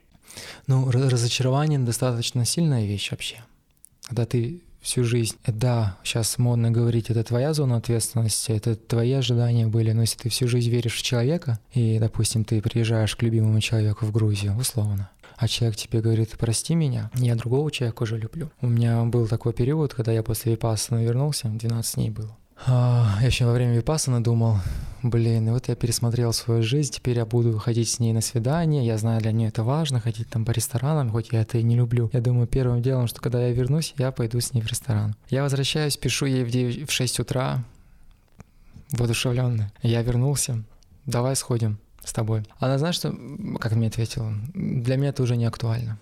[0.68, 3.38] Ну, разочарование достаточно сильная вещь вообще.
[4.04, 5.38] Когда ты всю жизнь.
[5.46, 10.30] Да, сейчас модно говорить, это твоя зона ответственности, это твои ожидания были, но если ты
[10.30, 15.10] всю жизнь веришь в человека, и, допустим, ты приезжаешь к любимому человеку в Грузию, условно,
[15.38, 18.52] а человек тебе говорит, прости меня, я другого человека уже люблю.
[18.62, 22.38] У меня был такой период, когда я после Випассана вернулся, 12 дней было.
[22.68, 24.58] А, я еще во время Випассана думал,
[25.02, 28.98] блин, вот я пересмотрел свою жизнь, теперь я буду ходить с ней на свидание, я
[28.98, 32.10] знаю, для нее это важно, ходить там по ресторанам, хоть я это и не люблю.
[32.14, 35.16] Я думаю, первым делом, что когда я вернусь, я пойду с ней в ресторан.
[35.30, 37.64] Я возвращаюсь, пишу ей в, 9, в 6 утра,
[38.92, 39.68] воодушевленный.
[39.82, 40.64] Я вернулся,
[41.06, 42.44] давай сходим с тобой.
[42.60, 43.16] Она знает, что,
[43.60, 45.98] как мне ответила, для меня это уже не актуально.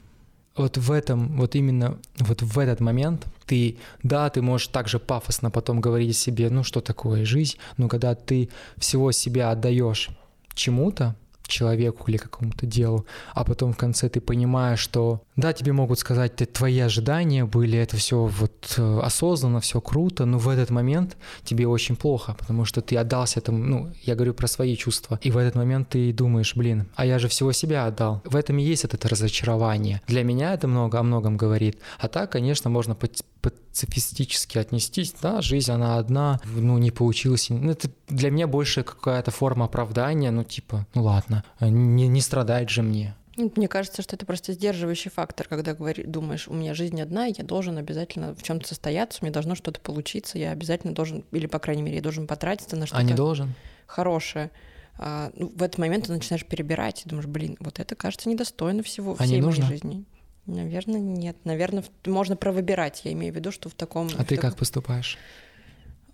[0.59, 5.49] Вот в этом, вот именно вот в этот момент ты, да, ты можешь также пафосно
[5.49, 10.09] потом говорить себе, ну что такое жизнь, но когда ты всего себя отдаешь
[10.53, 15.99] чему-то, человеку или какому-то делу, а потом в конце ты понимаешь, что да, тебе могут
[15.99, 20.69] сказать, ты, твои ожидания были, это все вот э, осознанно, все круто, но в этот
[20.69, 25.19] момент тебе очень плохо, потому что ты отдался этому, ну, я говорю про свои чувства,
[25.21, 28.21] и в этот момент ты думаешь, блин, а я же всего себя отдал.
[28.25, 30.01] В этом и есть это разочарование.
[30.07, 31.79] Для меня это много о многом говорит.
[31.99, 37.89] А так, конечно, можно пацифистически отнестись, да, жизнь она одна, ну не получилось, ну, это
[38.07, 43.15] для меня больше какая-то форма оправдания, ну типа, ну ладно, не, не страдать же мне.
[43.55, 47.43] Мне кажется, что это просто сдерживающий фактор, когда говоришь, думаешь, у меня жизнь одна, я
[47.43, 51.81] должен обязательно в чем-то состояться, мне должно что-то получиться, я обязательно должен, или по крайней
[51.81, 52.99] мере, я должен потратиться на что-то.
[52.99, 53.53] А не должен?
[53.87, 54.51] Хорошее.
[54.97, 58.83] А, ну, в этот момент ты начинаешь перебирать и думаешь, блин, вот это кажется недостойно
[58.83, 59.65] всего а всей не моей нужно?
[59.65, 60.03] жизни.
[60.45, 61.37] Наверное, нет.
[61.45, 63.01] Наверное, можно провыбирать.
[63.05, 64.07] Я имею в виду, что в таком...
[64.07, 65.17] А в ты таком- как поступаешь?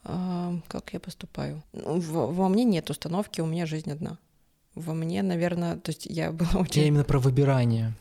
[0.03, 1.63] А, как я поступаю?
[1.73, 4.19] Ну, в- во мне нет установки, у меня жизнь одна.
[4.75, 6.81] Во мне, наверное, то есть я была очень...
[6.81, 7.93] Я именно про выбирание,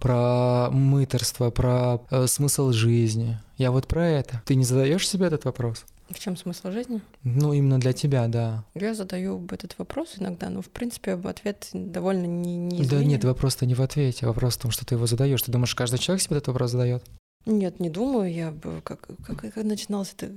[0.00, 3.38] про мыторство, про э, смысл жизни.
[3.56, 4.42] Я вот про это.
[4.44, 5.84] Ты не задаешь себе этот вопрос?
[6.10, 7.00] В чем смысл жизни?
[7.22, 8.64] Ну, именно для тебя, да.
[8.74, 13.64] Я задаю этот вопрос иногда, но в принципе ответ довольно не, не Да нет, вопрос-то
[13.64, 15.40] не в ответе, вопрос в том, что ты его задаешь.
[15.42, 17.02] Ты думаешь, каждый человек себе этот вопрос задает?
[17.46, 18.32] Нет, не думаю.
[18.32, 20.30] Я как, как, как начиналось это,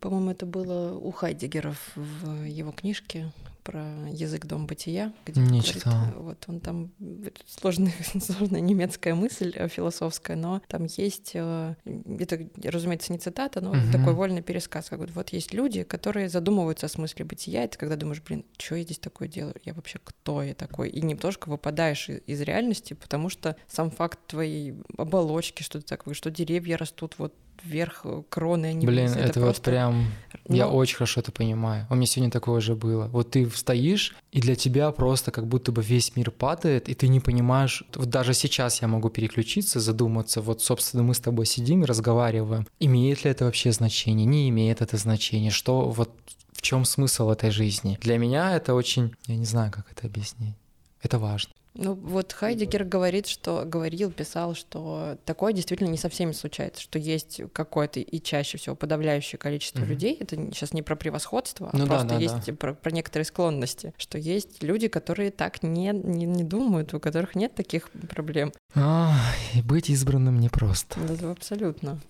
[0.00, 3.32] по-моему, это было у Хайдегера в его книжке
[3.64, 6.04] про язык дом бытия, где Не говорит, читал.
[6.04, 6.92] э, вот он там
[7.46, 13.74] сложная, сложная немецкая мысль э, философская, но там есть, э, это, разумеется, не цитата, но
[13.74, 13.90] Мгм.
[13.90, 14.88] такой вольный пересказ.
[14.90, 18.76] Как вот, вот есть люди, которые задумываются о смысле бытия, это когда думаешь, блин, что
[18.76, 19.56] я здесь такое делаю?
[19.64, 20.90] Я вообще кто я такой?
[20.90, 26.30] И немножко выпадаешь из реальности, потому что сам факт твоей оболочки, что ты такой, что
[26.30, 29.16] деревья растут вот вверх э, кроны, они Блин, вниз.
[29.16, 30.06] это, вот просто- прям...
[30.46, 31.86] Я Ну, очень хорошо это понимаю.
[31.88, 33.06] У меня сегодня такое же было.
[33.06, 37.08] Вот ты стоишь, и для тебя просто как будто бы весь мир падает, и ты
[37.08, 37.82] не понимаешь...
[37.94, 40.42] Вот даже сейчас я могу переключиться, задуматься.
[40.42, 42.66] Вот, собственно, мы с тобой сидим и разговариваем.
[42.78, 44.26] Имеет ли это вообще значение?
[44.26, 45.50] Не имеет это значение?
[45.50, 46.10] Что вот
[46.52, 47.98] в чем смысл этой жизни?
[48.02, 49.14] Для меня это очень...
[49.26, 50.56] Я не знаю, как это объяснить.
[51.00, 51.53] Это важно.
[51.76, 57.00] Ну вот Хайдегер говорит, что говорил, писал, что такое действительно не со всеми случается, что
[57.00, 59.88] есть какое-то и чаще всего подавляющее количество Мгм.
[59.88, 60.16] людей.
[60.20, 63.92] Это сейчас не про превосходство, а Ну да, просто да, есть Про, про некоторые склонности,
[63.96, 68.52] что есть люди, которые так не, не, не думают, у которых нет таких проблем.
[68.76, 71.00] Ай, быть избранным непросто.
[71.00, 72.00] Да, абсолютно.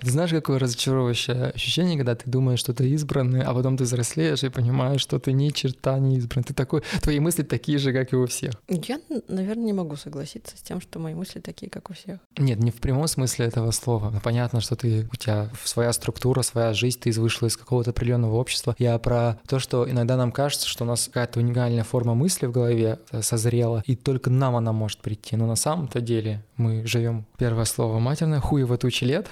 [0.00, 4.42] Ты знаешь, какое разочаровывающее ощущение, когда ты думаешь, что ты избранный, а потом ты взрослеешь
[4.44, 6.44] и понимаешь, что ты ни черта не избран.
[6.44, 8.54] Ты такой, твои мысли такие же, как и у всех.
[8.68, 12.18] Я, наверное, не могу согласиться с тем, что мои мысли такие, как у всех.
[12.36, 14.10] Нет, не в прямом смысле этого слова.
[14.10, 18.34] Ну, Понятно, что ты, у тебя своя структура, своя жизнь, ты вышла из какого-то определенного
[18.36, 18.74] общества.
[18.78, 22.52] Я про то, что иногда нам кажется, что у нас какая-то уникальная форма мысли в
[22.52, 25.36] голове э, созрела, и только нам она может прийти.
[25.36, 29.28] Но на самом-то деле мы живем, первое слово матерное, хуево тучи лет,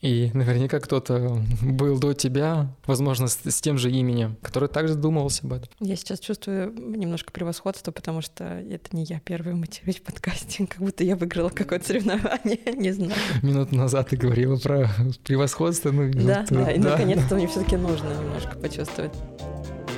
[0.00, 5.44] и наверняка кто-то был до тебя, возможно, с, с тем же именем, который также задумывался
[5.44, 5.68] об этом.
[5.80, 10.78] Я сейчас чувствую немножко превосходство, потому что это не я первая матерюсь в подкасте, как
[10.78, 13.12] будто я выиграла какое-то соревнование, не знаю.
[13.42, 14.88] Минуту назад ты говорила про
[15.24, 15.90] превосходство.
[15.90, 16.90] Ну, Да, вот, да, и да.
[16.90, 19.12] наконец-то мне все-таки нужно немножко почувствовать.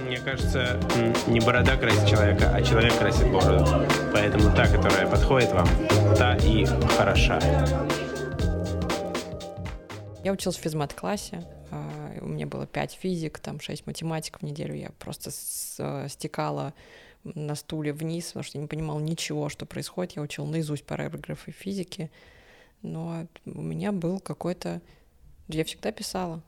[0.07, 0.81] Мне кажется,
[1.29, 3.67] не борода красит человека, а человек красит бороду.
[4.13, 5.69] Поэтому та, которая подходит вам,
[6.17, 6.65] та и
[6.97, 7.39] хороша.
[10.23, 14.75] Я училась в физмат-классе, а, у меня было 5 физик, там 6 математик в неделю,
[14.75, 16.75] я просто с- стекала
[17.25, 22.11] на стуле вниз, потому что не понимала ничего, что происходит, я учила наизусть параграфы физики,
[22.83, 24.83] но у меня был какой-то...
[25.49, 26.43] Я всегда писала,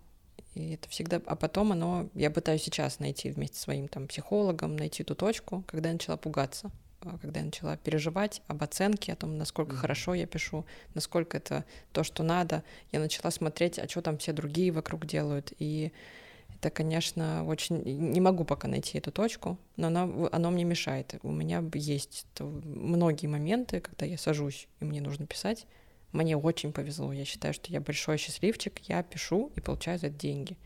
[0.54, 1.22] и это всегда...
[1.24, 2.08] А потом оно...
[2.14, 6.18] Я пытаюсь сейчас найти вместе со своим там психологом, найти ту точку, когда я начала
[6.18, 6.70] пугаться.
[7.04, 9.78] А, когда я начала переживать об оценке, о том, насколько mm-hmm.
[9.78, 12.62] хорошо я пишу, насколько это то, что надо,
[12.92, 15.52] я начала смотреть, а что там все другие вокруг делают.
[15.58, 15.92] И
[16.56, 17.82] это, конечно, очень...
[17.82, 21.16] Не могу пока найти эту точку, но оно, оно мне мешает.
[21.22, 25.66] У меня есть многие моменты, когда я сажусь, и мне нужно писать.
[26.12, 27.12] Мне очень повезло.
[27.12, 28.78] Я считаю, что я большой счастливчик.
[28.88, 30.56] Я пишу и получаю за это деньги.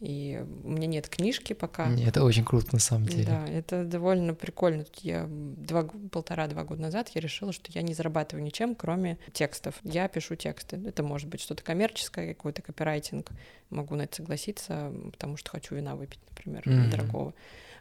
[0.00, 1.90] И у меня нет книжки пока.
[1.94, 3.26] Это очень круто на самом деле.
[3.26, 4.86] Да, это довольно прикольно.
[5.02, 9.74] Я два, полтора-два года назад я решила, что я не зарабатываю ничем, кроме текстов.
[9.82, 10.80] Я пишу тексты.
[10.86, 13.30] Это может быть что-то коммерческое, какой-то копирайтинг.
[13.68, 16.90] Могу на это согласиться, потому что хочу вина выпить, например, mm-hmm.
[16.90, 17.34] дорогого.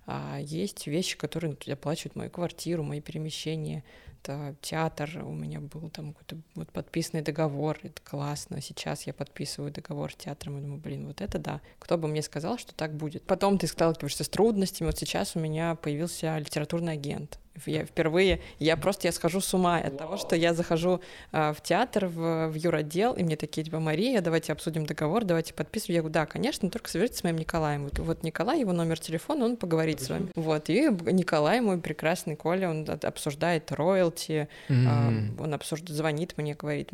[0.05, 3.84] А есть вещи, которые оплачивают мою квартиру, мои перемещения,
[4.21, 9.71] это театр, у меня был там какой-то вот подписанный договор, это классно, сейчас я подписываю
[9.71, 12.95] договор с театром, и думаю, блин, вот это да, кто бы мне сказал, что так
[12.95, 13.23] будет.
[13.23, 18.78] Потом ты сталкиваешься с трудностями, вот сейчас у меня появился литературный агент, я впервые, я
[18.78, 22.56] просто я схожу с ума от того, что я захожу э, в театр, в, в
[22.56, 25.95] юротдел, и мне такие, типа, Мария, давайте обсудим договор, давайте подписывать.
[25.95, 27.84] Я говорю, да, конечно, только свяжитесь с моим Николаем.
[27.84, 30.30] Вот, вот Николай, его номер телефона, он поговорит с вами.
[30.36, 35.38] Вот, и Николай, мой прекрасный Коля, он обсуждает роялти, mm-hmm.
[35.38, 36.91] э, он обсуждает, звонит мне, говорит,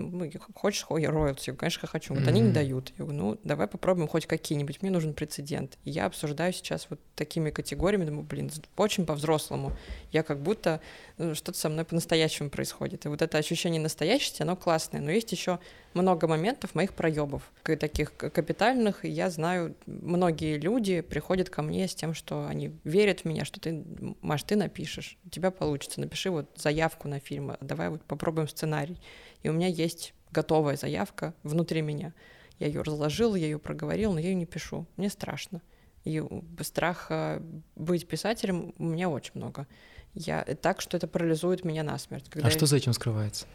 [0.53, 1.49] хочешь роялти?
[1.49, 2.13] Я, конечно, хочу.
[2.13, 2.29] Вот mm-hmm.
[2.29, 2.93] они не дают.
[2.97, 5.77] Я говорю, ну, давай попробуем хоть какие-нибудь, мне нужен прецедент.
[5.83, 9.73] И я обсуждаю сейчас вот такими категориями, думаю, блин, очень по-взрослому.
[10.11, 10.81] Я как будто будто
[11.17, 13.05] ну, что-то со мной по-настоящему происходит.
[13.05, 15.01] И вот это ощущение настоящести, оно классное.
[15.01, 15.59] Но есть еще
[15.93, 19.05] много моментов моих проебов, таких капитальных.
[19.05, 23.45] И я знаю, многие люди приходят ко мне с тем, что они верят в меня,
[23.45, 23.83] что ты,
[24.21, 28.47] Маш, ты напишешь, у тебя получится, напиши вот заявку на фильм, а давай вот попробуем
[28.47, 28.99] сценарий.
[29.43, 32.13] И у меня есть готовая заявка внутри меня.
[32.59, 34.85] Я ее разложил, я ее проговорил, но я ее не пишу.
[34.95, 35.61] Мне страшно.
[36.05, 36.23] И
[36.61, 37.41] страха
[37.75, 39.67] быть писателем у меня очень много.
[40.15, 42.25] Я так, что это парализует меня насмерть.
[42.41, 43.45] а что за этим скрывается?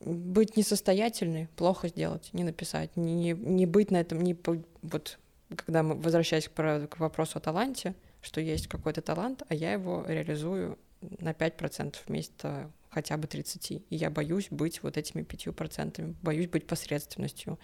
[0.00, 4.36] Быть несостоятельной, плохо сделать, не написать, не, не быть на этом, не
[4.82, 5.18] вот
[5.54, 10.04] когда мы возвращаясь к, к вопросу о таланте, что есть какой-то талант, а я его
[10.06, 10.78] реализую
[11.18, 13.70] на 5% вместо хотя бы 30.
[13.70, 17.58] И я боюсь быть вот этими 5%, боюсь быть посредственностью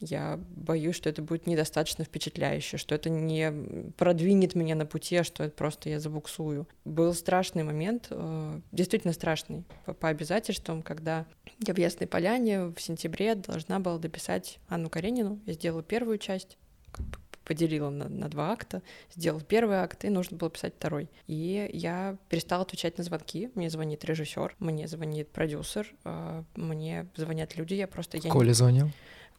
[0.00, 5.24] я боюсь, что это будет недостаточно впечатляюще, что это не продвинет меня на пути, а
[5.24, 6.68] что это просто я забуксую.
[6.84, 11.26] Был страшный момент, э, действительно страшный, по, по обязательствам, когда
[11.66, 15.40] я в Ясной Поляне в сентябре должна была дописать Анну Каренину.
[15.46, 16.58] Я сделала первую часть,
[17.44, 18.82] поделила на, на два акта,
[19.14, 21.08] сделала первый акт, и нужно было писать второй.
[21.26, 23.50] И я перестала отвечать на звонки.
[23.54, 28.18] Мне звонит режиссер, мне звонит продюсер, э, мне звонят люди, я просто...
[28.18, 28.54] Я Коля не...
[28.54, 28.90] звонил?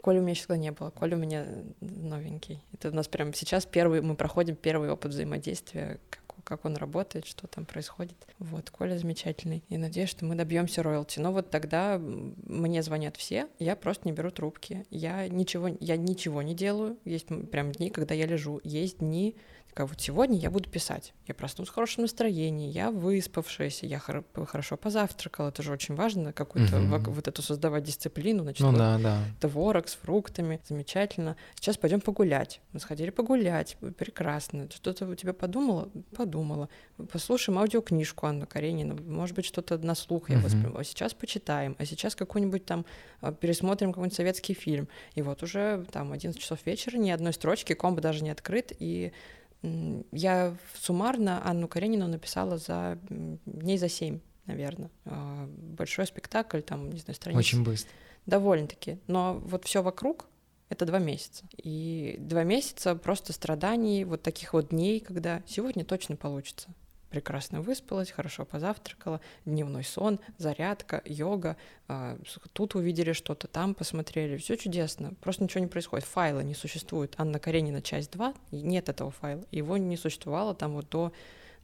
[0.01, 0.89] Коля у меня всегда не было.
[0.91, 1.45] Коля у меня
[1.81, 2.63] новенький.
[2.73, 7.25] Это у нас прямо сейчас первый, мы проходим первый опыт взаимодействия, как, как он работает,
[7.25, 8.15] что там происходит.
[8.39, 9.63] Вот, Коля замечательный.
[9.67, 11.19] И надеюсь, что мы добьемся роялти.
[11.19, 14.85] Но вот тогда мне звонят все, я просто не беру трубки.
[14.89, 16.97] Я ничего, я ничего не делаю.
[17.03, 18.61] Есть прям дни, когда я лежу.
[18.63, 19.35] Есть дни,
[19.79, 21.13] такая, вот сегодня я буду писать.
[21.25, 25.49] Я проснулась в хорошем настроении, я выспавшаяся, я хор- хорошо позавтракала.
[25.49, 27.09] Это же очень важно, какую-то mm-hmm.
[27.09, 28.43] вот эту создавать дисциплину.
[28.43, 29.19] Значит, ну вот да, да.
[29.39, 31.37] Творог с фруктами, замечательно.
[31.55, 32.59] Сейчас пойдем погулять.
[32.73, 34.67] Мы сходили погулять, прекрасно.
[34.69, 35.89] Что-то у тебя подумала?
[36.15, 36.67] Подумала.
[37.11, 38.97] Послушаем аудиокнижку Анну Каренину.
[39.01, 40.41] Может быть, что-то на слух я mm-hmm.
[40.41, 40.77] восприму.
[40.77, 41.77] А сейчас почитаем.
[41.79, 42.85] А сейчас какой-нибудь там
[43.21, 44.89] а, пересмотрим какой-нибудь советский фильм.
[45.15, 49.13] И вот уже там 11 часов вечера, ни одной строчки, комбо даже не открыт, и
[49.61, 52.97] я суммарно Анну Каренину написала за
[53.45, 54.89] дней за семь, наверное.
[55.05, 57.39] А, большой спектакль, там, не знаю, страниц.
[57.39, 57.91] Очень быстро.
[58.25, 58.99] Довольно-таки.
[59.07, 60.27] Но вот все вокруг
[60.69, 61.45] это два месяца.
[61.57, 66.69] И два месяца просто страданий, вот таких вот дней, когда сегодня точно получится
[67.09, 72.17] прекрасно выспалась, хорошо позавтракала, дневной сон, зарядка, йога, а,
[72.53, 77.15] тут увидели что-то, там посмотрели, все чудесно, просто ничего не происходит, файла не существует.
[77.17, 81.11] Анна Каренина, часть 2, нет этого файла, его не существовало там вот до,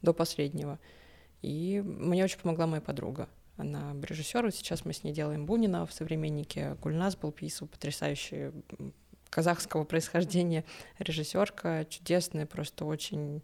[0.02, 0.78] до последнего.
[1.42, 3.28] И мне очень помогла моя подруга.
[3.56, 6.76] Она режиссер, сейчас мы с ней делаем Бунина в «Современнике».
[6.82, 8.52] Гульнас был писал потрясающий
[9.30, 10.64] казахского происхождения
[10.98, 13.42] режиссерка, чудесная, просто очень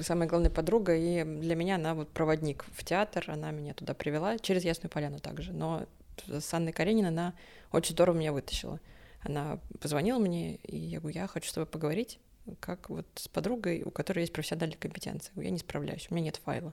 [0.00, 4.38] самая главная подруга, и для меня она вот проводник в театр, она меня туда привела,
[4.38, 5.86] через Ясную Поляну также, но
[6.28, 7.34] с Анной Карениной она
[7.72, 8.80] очень здорово меня вытащила.
[9.22, 12.18] Она позвонила мне, и я говорю, я хочу с тобой поговорить,
[12.58, 15.32] как вот с подругой, у которой есть профессиональные компетенции.
[15.36, 16.72] Я не справляюсь, у меня нет файла.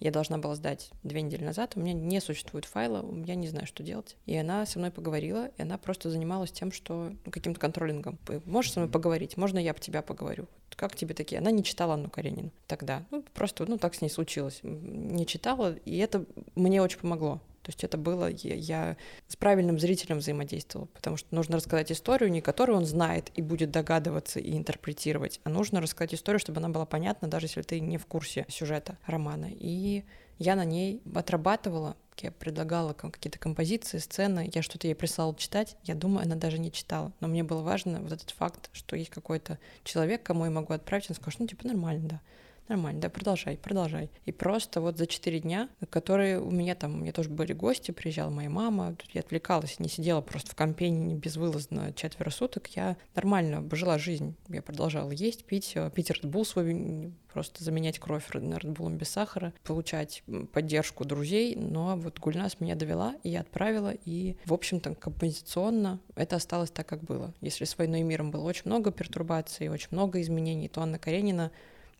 [0.00, 3.66] Я должна была сдать две недели назад, у меня не существует файла, я не знаю,
[3.66, 4.16] что делать.
[4.26, 8.18] И она со мной поговорила, и она просто занималась тем, что ну, каким-то контролингом.
[8.44, 9.36] Можешь со мной поговорить?
[9.36, 10.46] Можно я по тебя поговорю?
[10.76, 11.40] Как тебе такие?
[11.40, 13.04] Она не читала Анну Каренину тогда.
[13.10, 14.60] Ну, просто, ну, так с ней случилось.
[14.62, 17.40] Не читала, и это мне очень помогло.
[17.68, 22.30] То есть это было, я, я с правильным зрителем взаимодействовала, потому что нужно рассказать историю,
[22.30, 26.70] не которую он знает и будет догадываться и интерпретировать, а нужно рассказать историю, чтобы она
[26.70, 29.50] была понятна, даже если ты не в курсе сюжета романа.
[29.50, 30.04] И
[30.38, 35.94] я на ней отрабатывала, я предлагала какие-то композиции, сцены, я что-то ей прислала читать, я
[35.94, 39.58] думаю, она даже не читала, но мне было важно вот этот факт, что есть какой-то
[39.84, 42.20] человек, кому я могу отправить, он скажет, ну, типа, нормально, да
[42.68, 44.10] нормально, да, продолжай, продолжай.
[44.24, 47.90] И просто вот за четыре дня, которые у меня там, у меня тоже были гости,
[47.90, 53.66] приезжала моя мама, я отвлекалась, не сидела просто в компании безвылазно четверо суток, я нормально
[53.72, 59.10] жила жизнь, я продолжала есть, пить, э, пить Bull свой, просто заменять кровь Bull без
[59.10, 64.94] сахара, получать поддержку друзей, но вот Гульнас меня довела, и я отправила, и, в общем-то,
[64.94, 67.34] композиционно это осталось так, как было.
[67.40, 71.50] Если с «Войной и миром» было очень много пертурбаций, очень много изменений, то Анна Каренина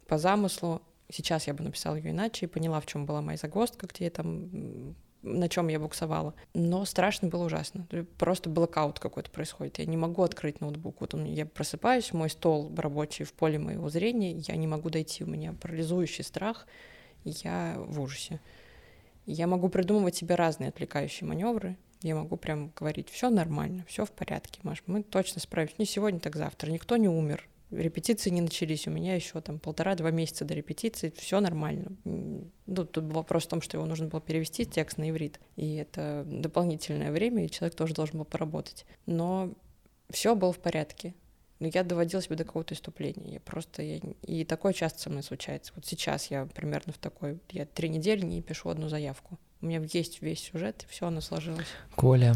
[0.09, 0.83] по замыслу.
[1.11, 4.11] Сейчас я бы написала ее иначе и поняла, в чем была моя загвоздка, где я
[4.11, 6.35] там на чем я буксовала.
[6.55, 7.87] Но страшно было ужасно.
[8.19, 9.79] Просто блокаут какой-то происходит.
[9.79, 11.01] Я не могу открыть ноутбук.
[11.01, 15.25] Вот он, я просыпаюсь, мой стол рабочий в поле моего зрения, я не могу дойти,
[15.25, 16.67] у меня парализующий страх,
[17.25, 18.41] я в ужасе.
[19.27, 21.77] Я могу придумывать себе разные отвлекающие маневры.
[22.01, 25.75] Я могу прям говорить, все нормально, все в порядке, Маш, мы точно справимся.
[25.79, 26.71] Не сегодня, так завтра.
[26.71, 31.41] Никто не умер, репетиции не начались, у меня еще там полтора-два месяца до репетиции, все
[31.41, 31.93] нормально.
[32.05, 35.75] Ну, тут был вопрос в том, что его нужно было перевести текст на иврит, и
[35.75, 38.87] это дополнительное время, и человек тоже должен был поработать.
[39.07, 39.55] Но
[40.11, 41.15] все было в порядке.
[41.61, 43.33] Но я доводила себя до какого-то иступления.
[43.33, 43.83] Я просто...
[43.83, 43.99] Я...
[44.23, 45.73] И такое часто со мной случается.
[45.75, 47.41] Вот сейчас я примерно в такой...
[47.51, 49.39] Я три недели не пишу одну заявку.
[49.61, 51.67] У меня есть весь сюжет, и все оно сложилось.
[51.97, 52.35] Коля.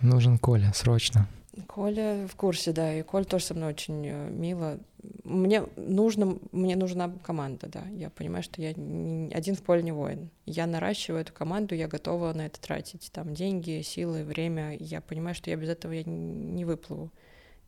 [0.00, 1.28] Нужен Коля, срочно.
[1.66, 4.78] Коля в курсе, да, и Коль тоже со мной очень э, мило.
[5.24, 7.84] Мне нужно, мне нужна команда, да.
[7.90, 10.30] Я понимаю, что я один в поле не воин.
[10.46, 14.76] Я наращиваю эту команду, я готова на это тратить там деньги, силы, время.
[14.78, 17.10] Я понимаю, что я без этого я не выплыву.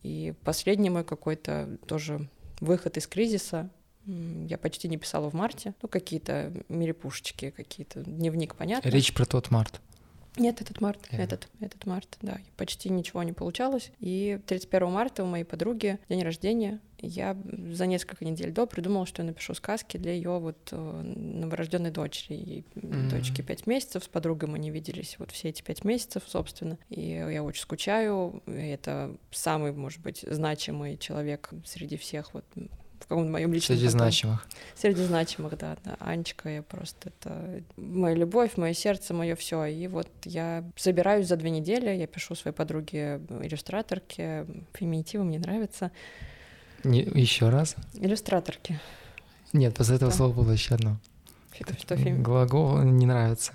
[0.03, 2.29] И последний мой какой-то тоже
[2.61, 3.71] выход из кризиса,
[4.07, 5.75] я почти не писала в марте.
[5.83, 8.89] Ну, какие-то мирепушечки, какие-то дневник, понятно.
[8.89, 9.81] Речь про тот март.
[10.37, 11.23] Нет, этот март, yeah.
[11.23, 13.91] этот, этот март, да, почти ничего не получалось.
[14.01, 16.81] И 31 марта у моей подруги день рождения.
[16.99, 17.37] Я
[17.73, 22.35] за несколько недель до придумала, что я напишу сказки для ее вот э, новорожденной дочери.
[22.35, 23.11] Ей mm-hmm.
[23.11, 26.79] дочке пять месяцев, с подругой мы не виделись вот все эти пять месяцев, собственно.
[26.89, 28.43] И я очень скучаю.
[28.47, 32.45] Это самый, может быть, значимый человек среди всех вот
[33.05, 34.01] в каком-то моем личном Среди потом.
[34.01, 34.47] значимых.
[34.75, 35.97] Среди значимых, да, да.
[36.01, 39.67] Анечка, я просто это моя любовь, мое сердце, мое все.
[39.67, 45.91] И вот я собираюсь за две недели, я пишу своей подруге иллюстраторке, феминитивы мне нравится.
[46.83, 47.77] Не, еще раз?
[47.93, 48.81] Иллюстраторки.
[49.53, 50.17] Нет, после этого да.
[50.17, 50.99] слова было еще одно.
[51.53, 52.23] Что, что фем...
[52.23, 53.53] Глагол не нравится.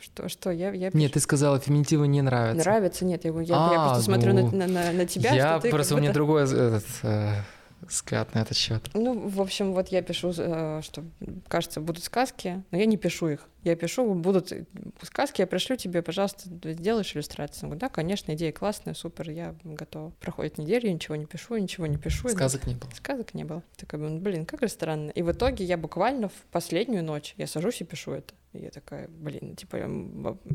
[0.00, 2.64] Что, что я, я Нет, ты сказала, феминитивы не нравятся.
[2.64, 5.34] Нравится, нет, я, я, а, я просто ну, смотрю на, на, на тебя.
[5.34, 7.34] Я что просто, у меня другой этот, э,
[7.80, 8.90] взгляд на этот счет?
[8.94, 11.04] Ну, в общем, вот я пишу, э, что,
[11.48, 13.48] кажется, будут сказки, но я не пишу их.
[13.66, 14.52] Я пишу, будут
[15.02, 17.62] сказки, я пришлю тебе, пожалуйста, сделаешь иллюстрацию.
[17.62, 20.10] Я говорю, да, конечно, идея классная, супер, я готова.
[20.20, 22.28] Проходит неделя, я ничего не пишу, ничего не пишу.
[22.28, 22.88] Сказок не было.
[22.92, 23.64] Сказок не было.
[23.76, 25.10] Такая, блин, как же странно.
[25.10, 28.34] И в итоге я буквально в последнюю ночь, я сажусь и пишу это.
[28.56, 29.76] И я такая, блин, типа,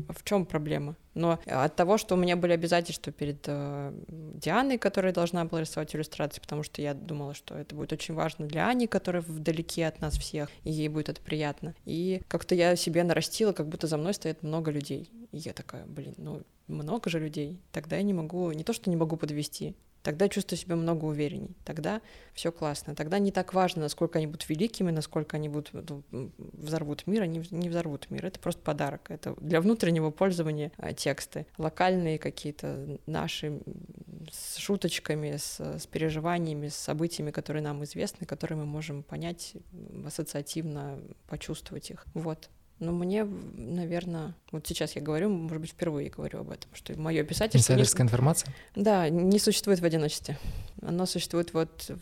[0.08, 0.96] в чем проблема?
[1.14, 5.94] Но от того, что у меня были обязательства перед э, Дианой, которая должна была рисовать
[5.94, 10.00] иллюстрации, потому что я думала, что это будет очень важно для Ани, которая вдалеке от
[10.00, 11.74] нас всех, и ей будет это приятно.
[11.84, 15.10] И как-то я себе нарастила, как будто за мной стоит много людей.
[15.32, 18.90] И я такая, блин, ну много же людей, тогда я не могу, не то, что
[18.90, 22.02] не могу подвести, тогда чувствую себя много уверенней, тогда
[22.34, 25.72] все классно, тогда не так важно, насколько они будут великими, насколько они будут
[26.10, 30.92] ну, взорвут мир, они не взорвут мир, это просто подарок, это для внутреннего пользования а,
[30.92, 33.60] тексты, локальные какие-то наши
[34.30, 39.54] с шуточками, с, с переживаниями, с событиями, которые нам известны, которые мы можем понять,
[40.04, 40.98] ассоциативно
[41.28, 42.50] почувствовать их, вот.
[42.82, 43.24] Но мне,
[43.54, 47.74] наверное, вот сейчас я говорю, может быть, впервые говорю об этом, что мое писательство...
[47.74, 48.08] Инсайдерская не...
[48.08, 48.52] информация?
[48.74, 50.36] Да, не существует в одиночестве.
[50.84, 51.92] Оно существует вот...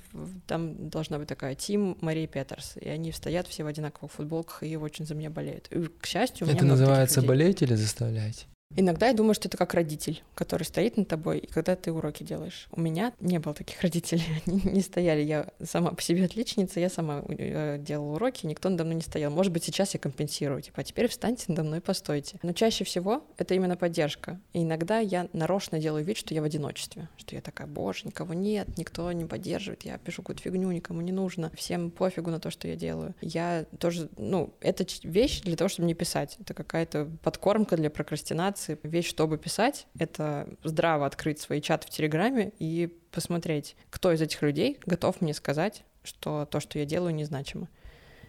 [0.47, 4.75] Там должна быть такая тим Марии Петерс, и они стоят все в одинаковых футболках и
[4.79, 5.69] очень за меня болеют.
[5.71, 8.47] И, к счастью, у меня Это называется болеть или заставлять?
[8.77, 12.23] Иногда я думаю, что это как родитель, который стоит над тобой, и когда ты уроки
[12.23, 12.69] делаешь.
[12.71, 15.23] У меня не было таких родителей, они не стояли.
[15.23, 19.33] Я сама по себе отличница, я сама э, делала уроки, никто надо мной не стоял.
[19.33, 22.39] Может быть, сейчас я компенсирую, типа, а теперь встаньте надо мной, постойте.
[22.43, 24.41] Но чаще всего это именно поддержка.
[24.53, 28.35] И иногда я нарочно делаю вид, что я в одиночестве, что я такая, боже, никого
[28.35, 32.51] нет, никто не поддерживает, я пишу какую-то фигню, никому не нужно, всем пофигу на то,
[32.51, 33.15] что я делаю.
[33.21, 36.37] Я тоже, ну, это вещь для того, чтобы не писать.
[36.41, 41.91] Это какая-то подкормка для прокрастинации, информации, вещь, чтобы писать, это здраво открыть свои чаты в
[41.91, 47.15] Телеграме и посмотреть, кто из этих людей готов мне сказать, что то, что я делаю,
[47.15, 47.69] незначимо.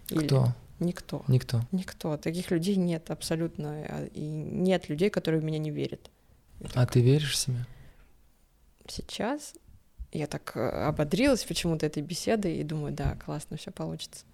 [0.09, 0.27] Или...
[0.27, 0.53] Кто?
[0.79, 1.23] Никто.
[1.27, 1.61] Никто.
[1.71, 2.17] Никто.
[2.17, 3.85] Таких людей нет абсолютно.
[3.87, 6.09] А, и нет людей, которые в меня не верят.
[6.73, 7.67] А ты веришь в себя?
[8.87, 9.53] Сейчас
[10.11, 14.25] я так э, ободрилась почему-то этой беседой и думаю, да, классно, все получится.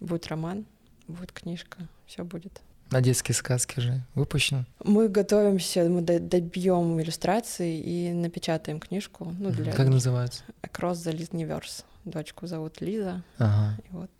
[0.00, 0.64] Будет роман,
[1.08, 2.62] будет книжка, все будет.
[2.90, 4.64] На детские сказки же выпущен.
[4.84, 9.34] Мы готовимся, мы добьем иллюстрации и напечатаем книжку.
[9.38, 9.72] Ну, для...
[9.72, 10.44] Как называется?
[10.62, 11.84] Across the Disneyverse.
[12.04, 13.24] Дочку зовут Лиза.
[13.38, 13.76] Ага.
[13.84, 14.10] И вот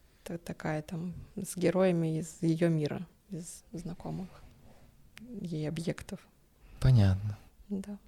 [0.44, 4.28] такая там с героями из ее мира, из знакомых
[5.40, 6.18] ей объектов.
[6.80, 7.38] Понятно.
[7.68, 7.98] Да.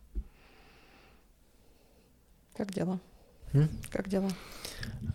[2.56, 2.98] Как дела?
[3.52, 3.68] М?
[3.90, 4.30] Как дела?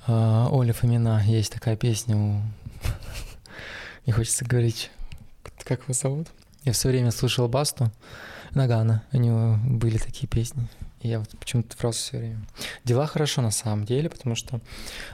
[0.07, 2.41] А, Оля Фомина, есть такая песня у...
[4.05, 4.89] Не хочется говорить
[5.63, 6.27] как его зовут?
[6.63, 7.91] Я все время слушал Басту
[8.51, 9.03] Нагана.
[9.11, 10.67] У него были такие песни.
[11.01, 12.45] Я вот почему-то фразу все время.
[12.85, 14.61] Дела хорошо на самом деле, потому что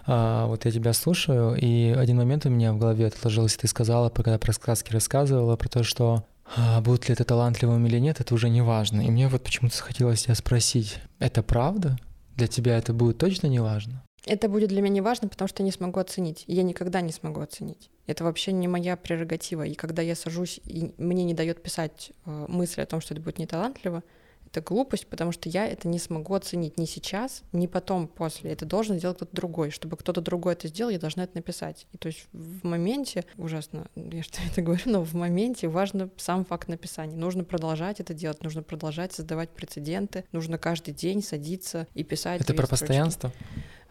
[0.06, 4.10] а, вот я тебя слушаю, и один момент у меня в голове отложился, ты сказала,
[4.10, 6.24] когда про сказки рассказывала, про то, что
[6.56, 9.02] а, будет ли это талантливым или нет, это уже не важно.
[9.02, 11.98] И мне вот почему-то захотелось тебя спросить, это правда?
[12.36, 14.04] Для тебя это будет точно не важно?
[14.30, 16.44] Это будет для меня не важно, потому что я не смогу оценить.
[16.46, 17.90] Я никогда не смогу оценить.
[18.06, 19.64] Это вообще не моя прерогатива.
[19.64, 23.24] И когда я сажусь, и мне не дает писать э, мысли о том, что это
[23.24, 24.04] будет неталантливо,
[24.52, 28.52] это глупость, потому что я это не смогу оценить ни сейчас, ни потом, после.
[28.52, 29.70] Это должен сделать кто-то другой.
[29.70, 31.86] Чтобы кто-то другой это сделал, я должна это написать.
[31.92, 36.46] И то есть в моменте, ужасно, я что это говорю, но в моменте важно сам
[36.46, 37.16] факт написания.
[37.16, 42.42] Нужно продолжать это делать, нужно продолжать создавать прецеденты, нужно каждый день садиться и писать.
[42.42, 42.86] Это про строчки.
[42.86, 43.32] постоянство?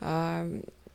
[0.01, 0.49] А,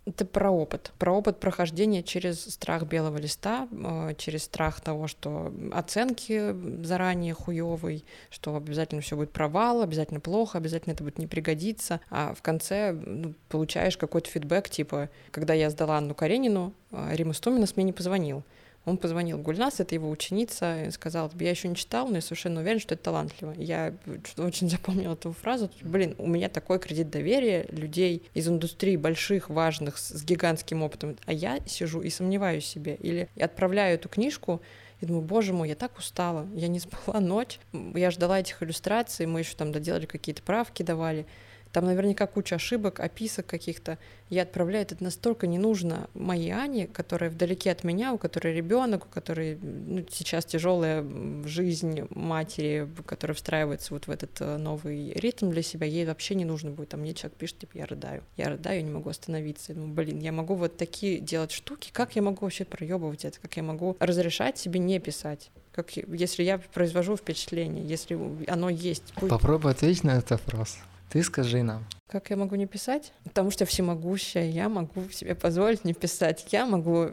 [0.05, 5.53] это про опыт, про опыт прохождения через страх белого листа, а, через страх того, что
[5.71, 12.01] оценки заранее хуёвый, что обязательно все будет провал, обязательно плохо, обязательно это будет не пригодиться,
[12.09, 17.33] а в конце ну, получаешь какой-то фидбэк, типа, когда я сдала Анну Каренину, а, Рима
[17.33, 18.43] Стуминас мне не позвонил.
[18.86, 22.59] Он позвонил Гульнас, это его ученица, и сказал, я еще не читал, но я совершенно
[22.59, 23.53] уверен, что это талантливо.
[23.57, 23.93] Я
[24.38, 25.71] очень запомнила эту фразу.
[25.81, 31.31] Блин, у меня такой кредит доверия людей из индустрии больших, важных, с гигантским опытом, а
[31.31, 32.95] я сижу и сомневаюсь в себе.
[32.95, 34.61] Или отправляю эту книжку,
[34.99, 39.25] и думаю, боже мой, я так устала, я не спала ночь, я ждала этих иллюстраций,
[39.25, 41.25] мы еще там доделали какие-то правки, давали.
[41.74, 43.97] Там наверняка куча ошибок, описок каких-то.
[44.30, 49.07] Я отправляю это настолько не нужно моей Ане, которая вдалеке от меня, у которой ребенок,
[49.07, 51.03] у которой ну, сейчас тяжелая
[51.45, 56.45] жизнь матери, которая встраивается вот в этот э, новый ритм для себя, ей вообще не
[56.45, 56.89] нужно будет.
[56.89, 58.24] Там мне человек пишет, типа, я рыдаю.
[58.38, 59.71] Я рыдаю, не могу остановиться.
[59.71, 63.39] Я думаю, блин, я могу вот такие делать штуки, как я могу вообще проебывать это,
[63.39, 68.15] как я могу разрешать себе не писать как если я произвожу впечатление, если
[68.47, 69.11] оно есть.
[69.15, 70.78] Попробуй ответить на этот вопрос.
[71.14, 71.86] Ты скажи нам.
[72.07, 73.14] Как я могу не писать?
[73.24, 77.09] Потому что всемогущая, я могу себе позволить не писать, я могу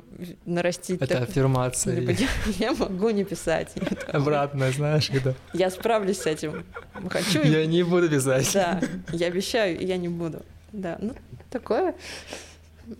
[0.46, 1.02] нарастить...
[1.02, 1.28] Это так...
[1.28, 2.00] аффирмация.
[2.00, 2.28] Я,
[2.58, 3.74] я могу не писать.
[4.08, 5.34] Обратно, знаешь, когда...
[5.52, 6.64] Я справлюсь с этим.
[7.10, 7.42] Хочу...
[7.44, 8.50] Я не буду писать.
[8.54, 8.80] Да,
[9.12, 10.46] я обещаю, и я не буду.
[10.72, 11.12] Да, ну,
[11.50, 11.94] такое...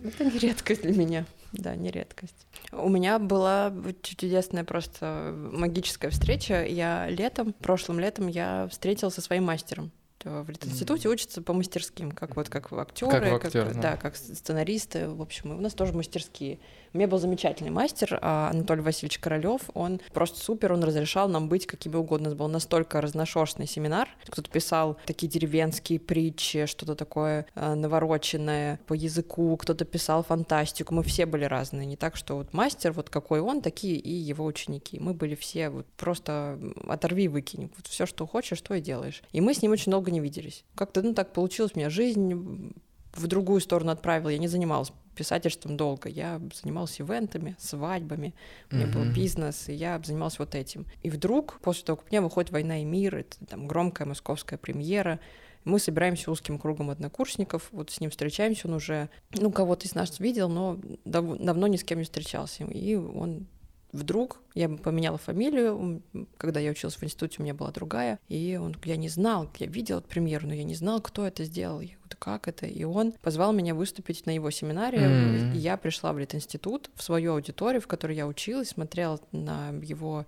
[0.03, 1.25] Это не редкость для меня.
[1.51, 2.45] Да, не редкость.
[2.71, 3.73] У меня была
[4.03, 6.63] чудесная просто магическая встреча.
[6.63, 9.91] Я летом, прошлым летом, я встретилась со своим мастером.
[10.25, 11.11] Э, в институте mm-hmm.
[11.11, 13.81] учатся по мастерским, как вот как актеры, как, актер, как, да.
[13.81, 15.09] да, как сценаристы.
[15.09, 16.59] В общем, у нас тоже мастерские.
[16.93, 19.61] У меня был замечательный мастер а, Анатолий Васильевич Королёв.
[19.73, 22.27] Он просто супер, он разрешал нам быть какими угодно.
[22.27, 24.09] У нас был настолько разношерстный семинар.
[24.27, 30.93] Кто-то писал такие деревенские притчи, что-то такое а, навороченное по языку, кто-то писал фантастику.
[30.93, 31.85] Мы все были разные.
[31.85, 34.99] Не так, что вот мастер, вот какой он, такие и его ученики.
[34.99, 37.71] Мы были все вот просто оторви, выкинь.
[37.75, 39.23] Вот все, что хочешь, то и делаешь.
[39.31, 40.65] И мы с ним очень долго не виделись.
[40.75, 42.73] Как-то, ну, так получилось, меня жизнь
[43.13, 44.29] в другую сторону отправила.
[44.29, 46.09] Я не занималась писательством долго.
[46.09, 48.33] Я занималась ивентами, свадьбами,
[48.71, 48.93] у меня mm-hmm.
[48.93, 50.85] был бизнес, и я занималась вот этим.
[51.03, 54.57] И вдруг, после того, как у меня выходит «Война и мир», это там громкая московская
[54.57, 55.19] премьера,
[55.63, 60.19] мы собираемся узким кругом однокурсников, вот с ним встречаемся, он уже, ну, кого-то из нас
[60.19, 62.63] видел, но дав- давно ни с кем не встречался.
[62.63, 63.47] И он
[63.91, 66.01] вдруг я поменяла фамилию,
[66.37, 69.67] когда я училась в институте, у меня была другая, и он, я не знал, я
[69.67, 73.13] видела премьеру, но я не знал, кто это сделал, я говорю, как это, и он
[73.13, 75.55] позвал меня выступить на его семинаре, mm-hmm.
[75.55, 80.25] и я пришла в Литинститут, в свою аудиторию, в которой я училась, смотрела на его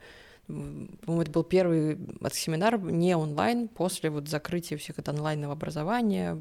[0.47, 1.97] по-моему, это был первый
[2.33, 6.37] семинар не онлайн, после вот закрытия всех это онлайнного образования.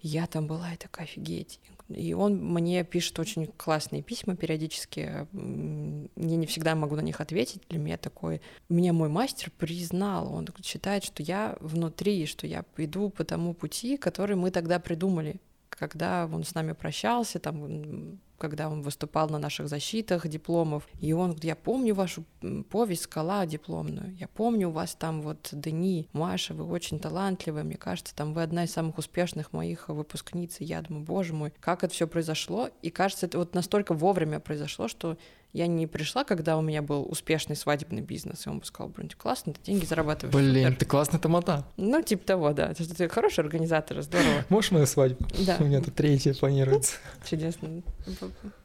[0.00, 1.60] Я там была и такая офигеть.
[1.88, 5.26] И он мне пишет очень классные письма периодически.
[5.32, 7.62] Я не всегда могу на них ответить.
[7.68, 8.40] Для меня такой...
[8.68, 10.32] Меня мой мастер признал.
[10.32, 15.40] Он считает, что я внутри, что я иду по тому пути, который мы тогда придумали
[15.76, 21.30] когда он с нами прощался, там, когда он выступал на наших защитах дипломов, и он
[21.30, 22.24] говорит, я помню вашу
[22.68, 27.78] повесть «Скала» дипломную, я помню у вас там вот Дени, Маша, вы очень талантливая, мне
[27.78, 31.84] кажется, там вы одна из самых успешных моих выпускниц, и я думаю, боже мой, как
[31.84, 35.16] это все произошло, и кажется, это вот настолько вовремя произошло, что
[35.54, 39.08] я не пришла, когда у меня был успешный свадебный бизнес, и он бы сказал, блин,
[39.08, 40.34] ты классно, ты деньги зарабатываешь.
[40.34, 40.78] Блин, супер.
[40.78, 41.64] ты классный тамада.
[41.76, 42.74] Ну, типа того, да.
[42.74, 44.44] Ты, ты хороший организатор, здорово.
[44.48, 45.24] Можешь мою свадьбу?
[45.46, 45.56] Да.
[45.60, 46.96] У меня тут третья планируется.
[47.30, 47.82] Чудесно.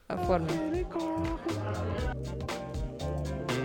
[0.07, 0.49] Оформим.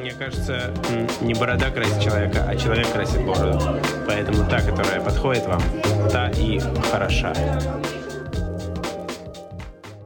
[0.00, 0.74] Мне кажется,
[1.22, 3.80] не борода красит человека, а человек красит бороду.
[4.06, 5.62] Поэтому та, которая подходит вам,
[6.12, 6.60] та и
[6.90, 7.32] хороша.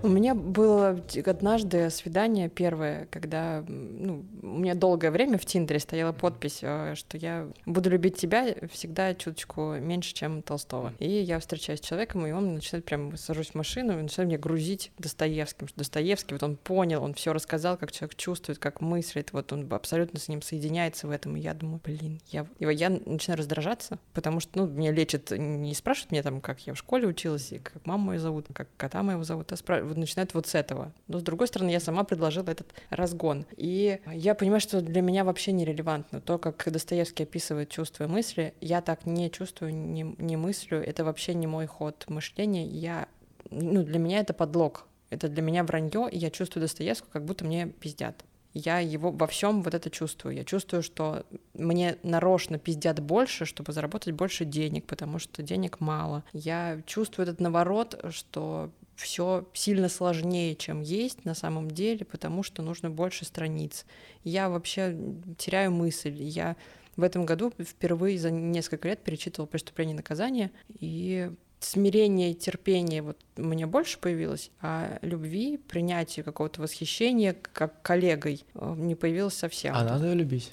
[0.09, 6.13] У меня было однажды свидание первое, когда ну, у меня долгое время в Тиндере стояла
[6.13, 10.95] подпись, э, что я буду любить тебя всегда чуточку меньше, чем Толстого.
[10.99, 14.39] И я встречаюсь с человеком, и он начинает прям сажусь в машину и начинает мне
[14.39, 15.69] грузить Достоевским.
[15.69, 19.71] Что Достоевский, вот он понял, он все рассказал, как человек чувствует, как мыслит, вот он
[19.71, 21.37] абсолютно с ним соединяется в этом.
[21.37, 26.13] И я думаю, блин, я, я начинаю раздражаться, потому что, ну, меня лечат, не спрашивают
[26.13, 29.23] меня там, как я в школе училась, и как маму мою зовут, как кота моего
[29.23, 30.93] зовут, а спрашивают вот начинает вот с этого.
[31.07, 33.47] Но с другой стороны, я сама предложила этот разгон.
[33.57, 38.55] И я понимаю, что для меня вообще нерелевантно то, как Достоевский описывает чувства и мысли.
[38.61, 40.83] Я так не чувствую, не, не мыслю.
[40.83, 42.67] Это вообще не мой ход мышления.
[42.67, 43.09] Я,
[43.51, 44.87] ну, для меня это подлог.
[45.11, 48.25] Это для меня вранье, и я чувствую Достоевского, как будто мне пиздят
[48.55, 50.35] я его во всем вот это чувствую.
[50.35, 51.25] Я чувствую, что
[51.55, 56.25] мне нарочно пиздят больше, чтобы заработать больше денег, потому что денег мало.
[56.33, 62.63] Я чувствую этот наворот, что все сильно сложнее, чем есть на самом деле, потому что
[62.63, 63.87] нужно больше страниц.
[64.25, 64.97] Я вообще
[65.39, 66.21] теряю мысль.
[66.21, 66.57] Я
[66.97, 71.31] в этом году впервые за несколько лет перечитывала «Преступление и наказание», и
[71.61, 78.45] смирение и терпение вот у меня больше появилось, а любви, принятия какого-то восхищения как коллегой
[78.55, 79.75] э, не появилось совсем.
[79.75, 80.53] А надо любить?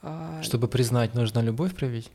[0.00, 0.40] А...
[0.42, 2.10] Чтобы признать, нужно любовь проявить?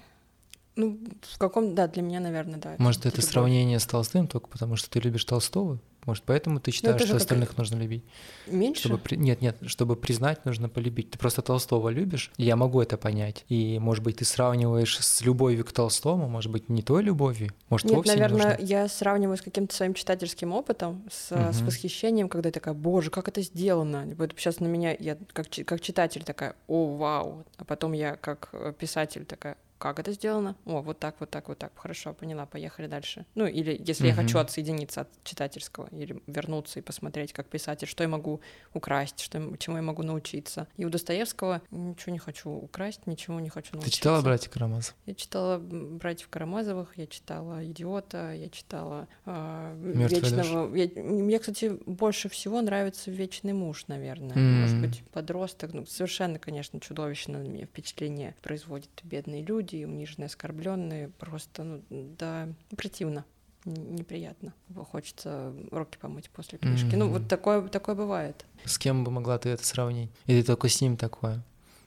[0.77, 2.75] Ну, в каком, да, для меня, наверное, да.
[2.77, 5.79] Может, это, это сравнение с Толстым только потому, что ты любишь Толстого?
[6.05, 7.57] Может, поэтому ты ну, считаешь, что остальных как...
[7.57, 8.05] нужно любить?
[8.47, 8.83] Меньше?
[8.83, 9.17] Чтобы при...
[9.17, 11.11] Нет, нет, чтобы признать, нужно полюбить.
[11.11, 13.43] Ты просто Толстого любишь, я могу это понять.
[13.49, 17.87] И, может быть, ты сравниваешь с любовью к Толстому, может быть, не той любовью, может,
[17.87, 18.65] нет, вовсе наверное, не нужно.
[18.65, 21.51] я сравниваю с каким-то своим читательским опытом, с, угу.
[21.51, 24.07] с восхищением, когда я такая, боже, как это сделано.
[24.17, 27.43] Вот сейчас на меня, я как, как читатель такая, о, вау.
[27.57, 30.55] А потом я как э, писатель такая, как это сделано?
[30.65, 31.71] О, вот так, вот так, вот так.
[31.75, 33.25] Хорошо, поняла, поехали дальше.
[33.35, 34.09] Ну, или если mm-hmm.
[34.09, 38.41] я хочу отсоединиться от читательского, или вернуться и посмотреть, как писатель, что я могу
[38.73, 40.67] украсть, что, чему я могу научиться.
[40.77, 43.91] И у Достоевского ничего не хочу украсть, ничего не хочу научиться.
[43.91, 44.95] Ты читала «Братьев Карамазов»?
[45.05, 49.75] Я читала «Братьев Карамазовых», я читала «Идиота», я читала э,
[50.09, 50.75] «Вечного».
[50.75, 54.35] Я, мне, кстати, больше всего нравится «Вечный муж», наверное.
[54.35, 54.61] Mm-hmm.
[54.61, 55.73] Может быть, подросток.
[55.73, 61.81] Ну, совершенно, конечно, чудовищно на меня впечатление производит «Бедные люди», люди, униженные, оскорбленные, просто, ну,
[61.89, 63.25] да, противно
[63.65, 64.53] неприятно.
[64.91, 66.87] Хочется руки помыть после книжки.
[66.87, 66.97] Mm-hmm.
[66.97, 68.45] Ну, вот такое, такое бывает.
[68.63, 70.09] С кем бы могла ты это сравнить?
[70.25, 71.43] Или только с ним такое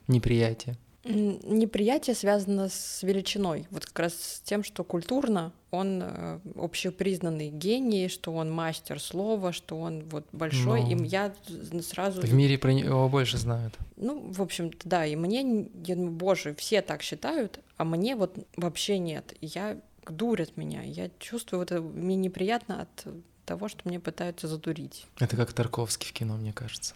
[0.07, 0.77] неприятие?
[1.03, 3.67] Неприятие связано с величиной.
[3.71, 9.51] Вот как раз с тем, что культурно он э, общепризнанный гений, что он мастер слова,
[9.51, 10.89] что он вот большой, Но...
[10.89, 11.33] и я
[11.81, 12.21] сразу...
[12.21, 13.73] В мире про него больше знают.
[13.95, 18.35] Ну, в общем-то, да, и мне, я думаю, боже, все так считают, а мне вот
[18.55, 19.33] вообще нет.
[19.41, 19.77] Я
[20.07, 23.07] дурят меня, я чувствую, вот это, мне неприятно от
[23.51, 25.05] того, что мне пытаются задурить.
[25.19, 26.95] Это как Тарковский в кино, мне кажется.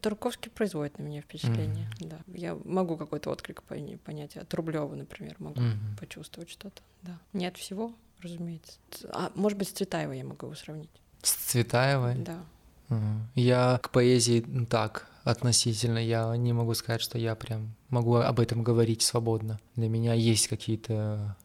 [0.00, 2.08] Тарковский производит на меня впечатление, mm-hmm.
[2.08, 2.18] да.
[2.26, 6.00] Я могу какой-то отклик понять от Рублева, например, могу mm-hmm.
[6.00, 7.20] почувствовать что-то, да.
[7.32, 8.80] Не от всего, разумеется.
[9.12, 10.90] А может быть, с Цветаевой я могу его сравнить.
[11.22, 12.16] С Цветаевой?
[12.16, 12.42] Да.
[13.36, 18.64] Я к поэзии так относительно, я не могу сказать, что я прям могу об этом
[18.64, 19.60] говорить свободно.
[19.76, 21.36] Для меня есть какие-то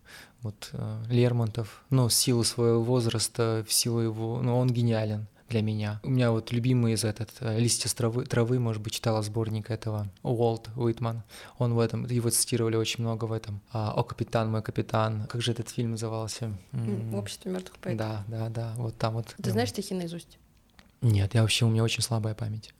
[0.41, 5.27] вот э, Лермонтов, ну, в силу своего возраста, в силу его, ну, он гениален.
[5.49, 5.99] для меня.
[6.03, 10.07] У меня вот любимый из этот э, «Листья травы», травы, может быть, читала сборник этого
[10.23, 11.23] Уолт Уитман.
[11.57, 13.61] Он в этом, его цитировали очень много в этом.
[13.71, 15.25] А, «О, капитан, мой капитан».
[15.27, 16.51] Как же этот фильм назывался?
[17.13, 18.07] «Общество мертвых поэтов».
[18.07, 19.35] Да, да, да, вот там вот.
[19.41, 20.38] Ты знаешь стихи наизусть?
[21.01, 22.73] Нет, я вообще, у меня очень слабая память.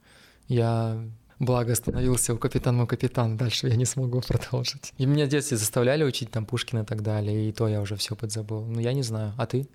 [0.48, 1.02] Я
[1.38, 4.92] Благо остановился у капитан мой капитан, дальше я не смогу продолжить.
[4.98, 7.96] И меня в детстве заставляли учить там Пушкина и так далее, и то я уже
[7.96, 8.64] все подзабыл.
[8.64, 9.34] Ну, я не знаю.
[9.36, 9.68] А ты?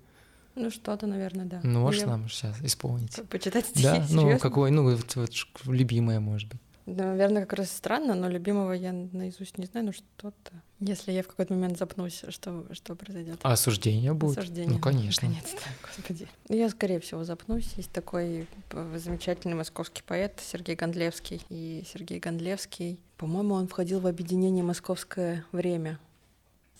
[0.54, 1.60] Ну, что-то, наверное, да.
[1.64, 2.06] Ну, можешь я...
[2.06, 3.18] нам сейчас исполнить?
[3.28, 3.82] Почитать стихи?
[3.84, 5.30] Да, ну, какой, ну, вот, вот,
[5.66, 6.60] любимое, может быть.
[6.86, 10.52] Да, наверное, как раз странно, но любимого я наизусть не знаю, но что-то.
[10.80, 13.38] Если я в какой-то момент запнусь, что, что произойдет?
[13.42, 14.36] А осуждение будет?
[14.36, 14.74] Осуждение.
[14.74, 15.26] Ну, конечно.
[15.26, 16.28] Наконец-то, господи.
[16.48, 17.72] Я, скорее всего, запнусь.
[17.76, 18.46] Есть такой
[18.96, 21.40] замечательный московский поэт Сергей Гондлевский.
[21.48, 25.98] И Сергей Гондлевский, по-моему, он входил в объединение «Московское время».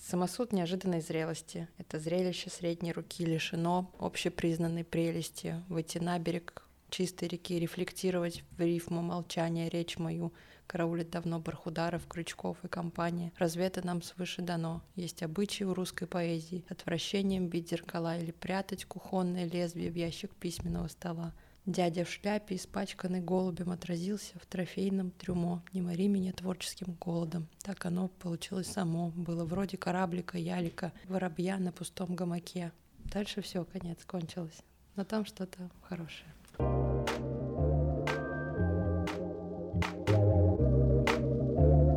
[0.07, 1.66] Самосуд неожиданной зрелости.
[1.78, 5.62] Это зрелище средней руки лишено общепризнанной прелести.
[5.70, 6.63] Выйти на берег
[6.95, 10.32] чистой реки, рефлектировать в рифму молчания речь мою,
[10.68, 13.32] караулит давно Бархударов, Крючков и компания.
[13.36, 14.80] Разве это нам свыше дано?
[14.95, 16.64] Есть обычаи в русской поэзии.
[16.68, 21.34] Отвращением бить зеркала или прятать кухонное лезвие в ящик письменного стола.
[21.66, 25.64] Дядя в шляпе, испачканный голубем, отразился в трофейном трюмо.
[25.72, 27.49] Не мори меня творческим голодом.
[27.64, 29.11] Так оно получилось само.
[29.16, 32.70] Было вроде кораблика, ялика, воробья на пустом гамаке.
[32.99, 34.62] Дальше все, конец, кончилось.
[34.95, 36.32] Но там что-то хорошее.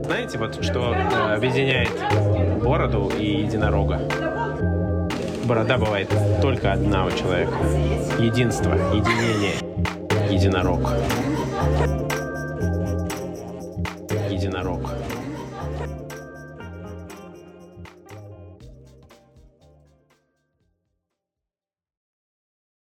[0.06, 1.92] Знаете, вот что э, объединяет
[2.64, 4.02] бороду и единорога?
[5.46, 6.10] Борода бывает
[6.42, 7.54] только одна у человека.
[8.20, 9.56] Единство, единение,
[10.30, 10.92] единорог.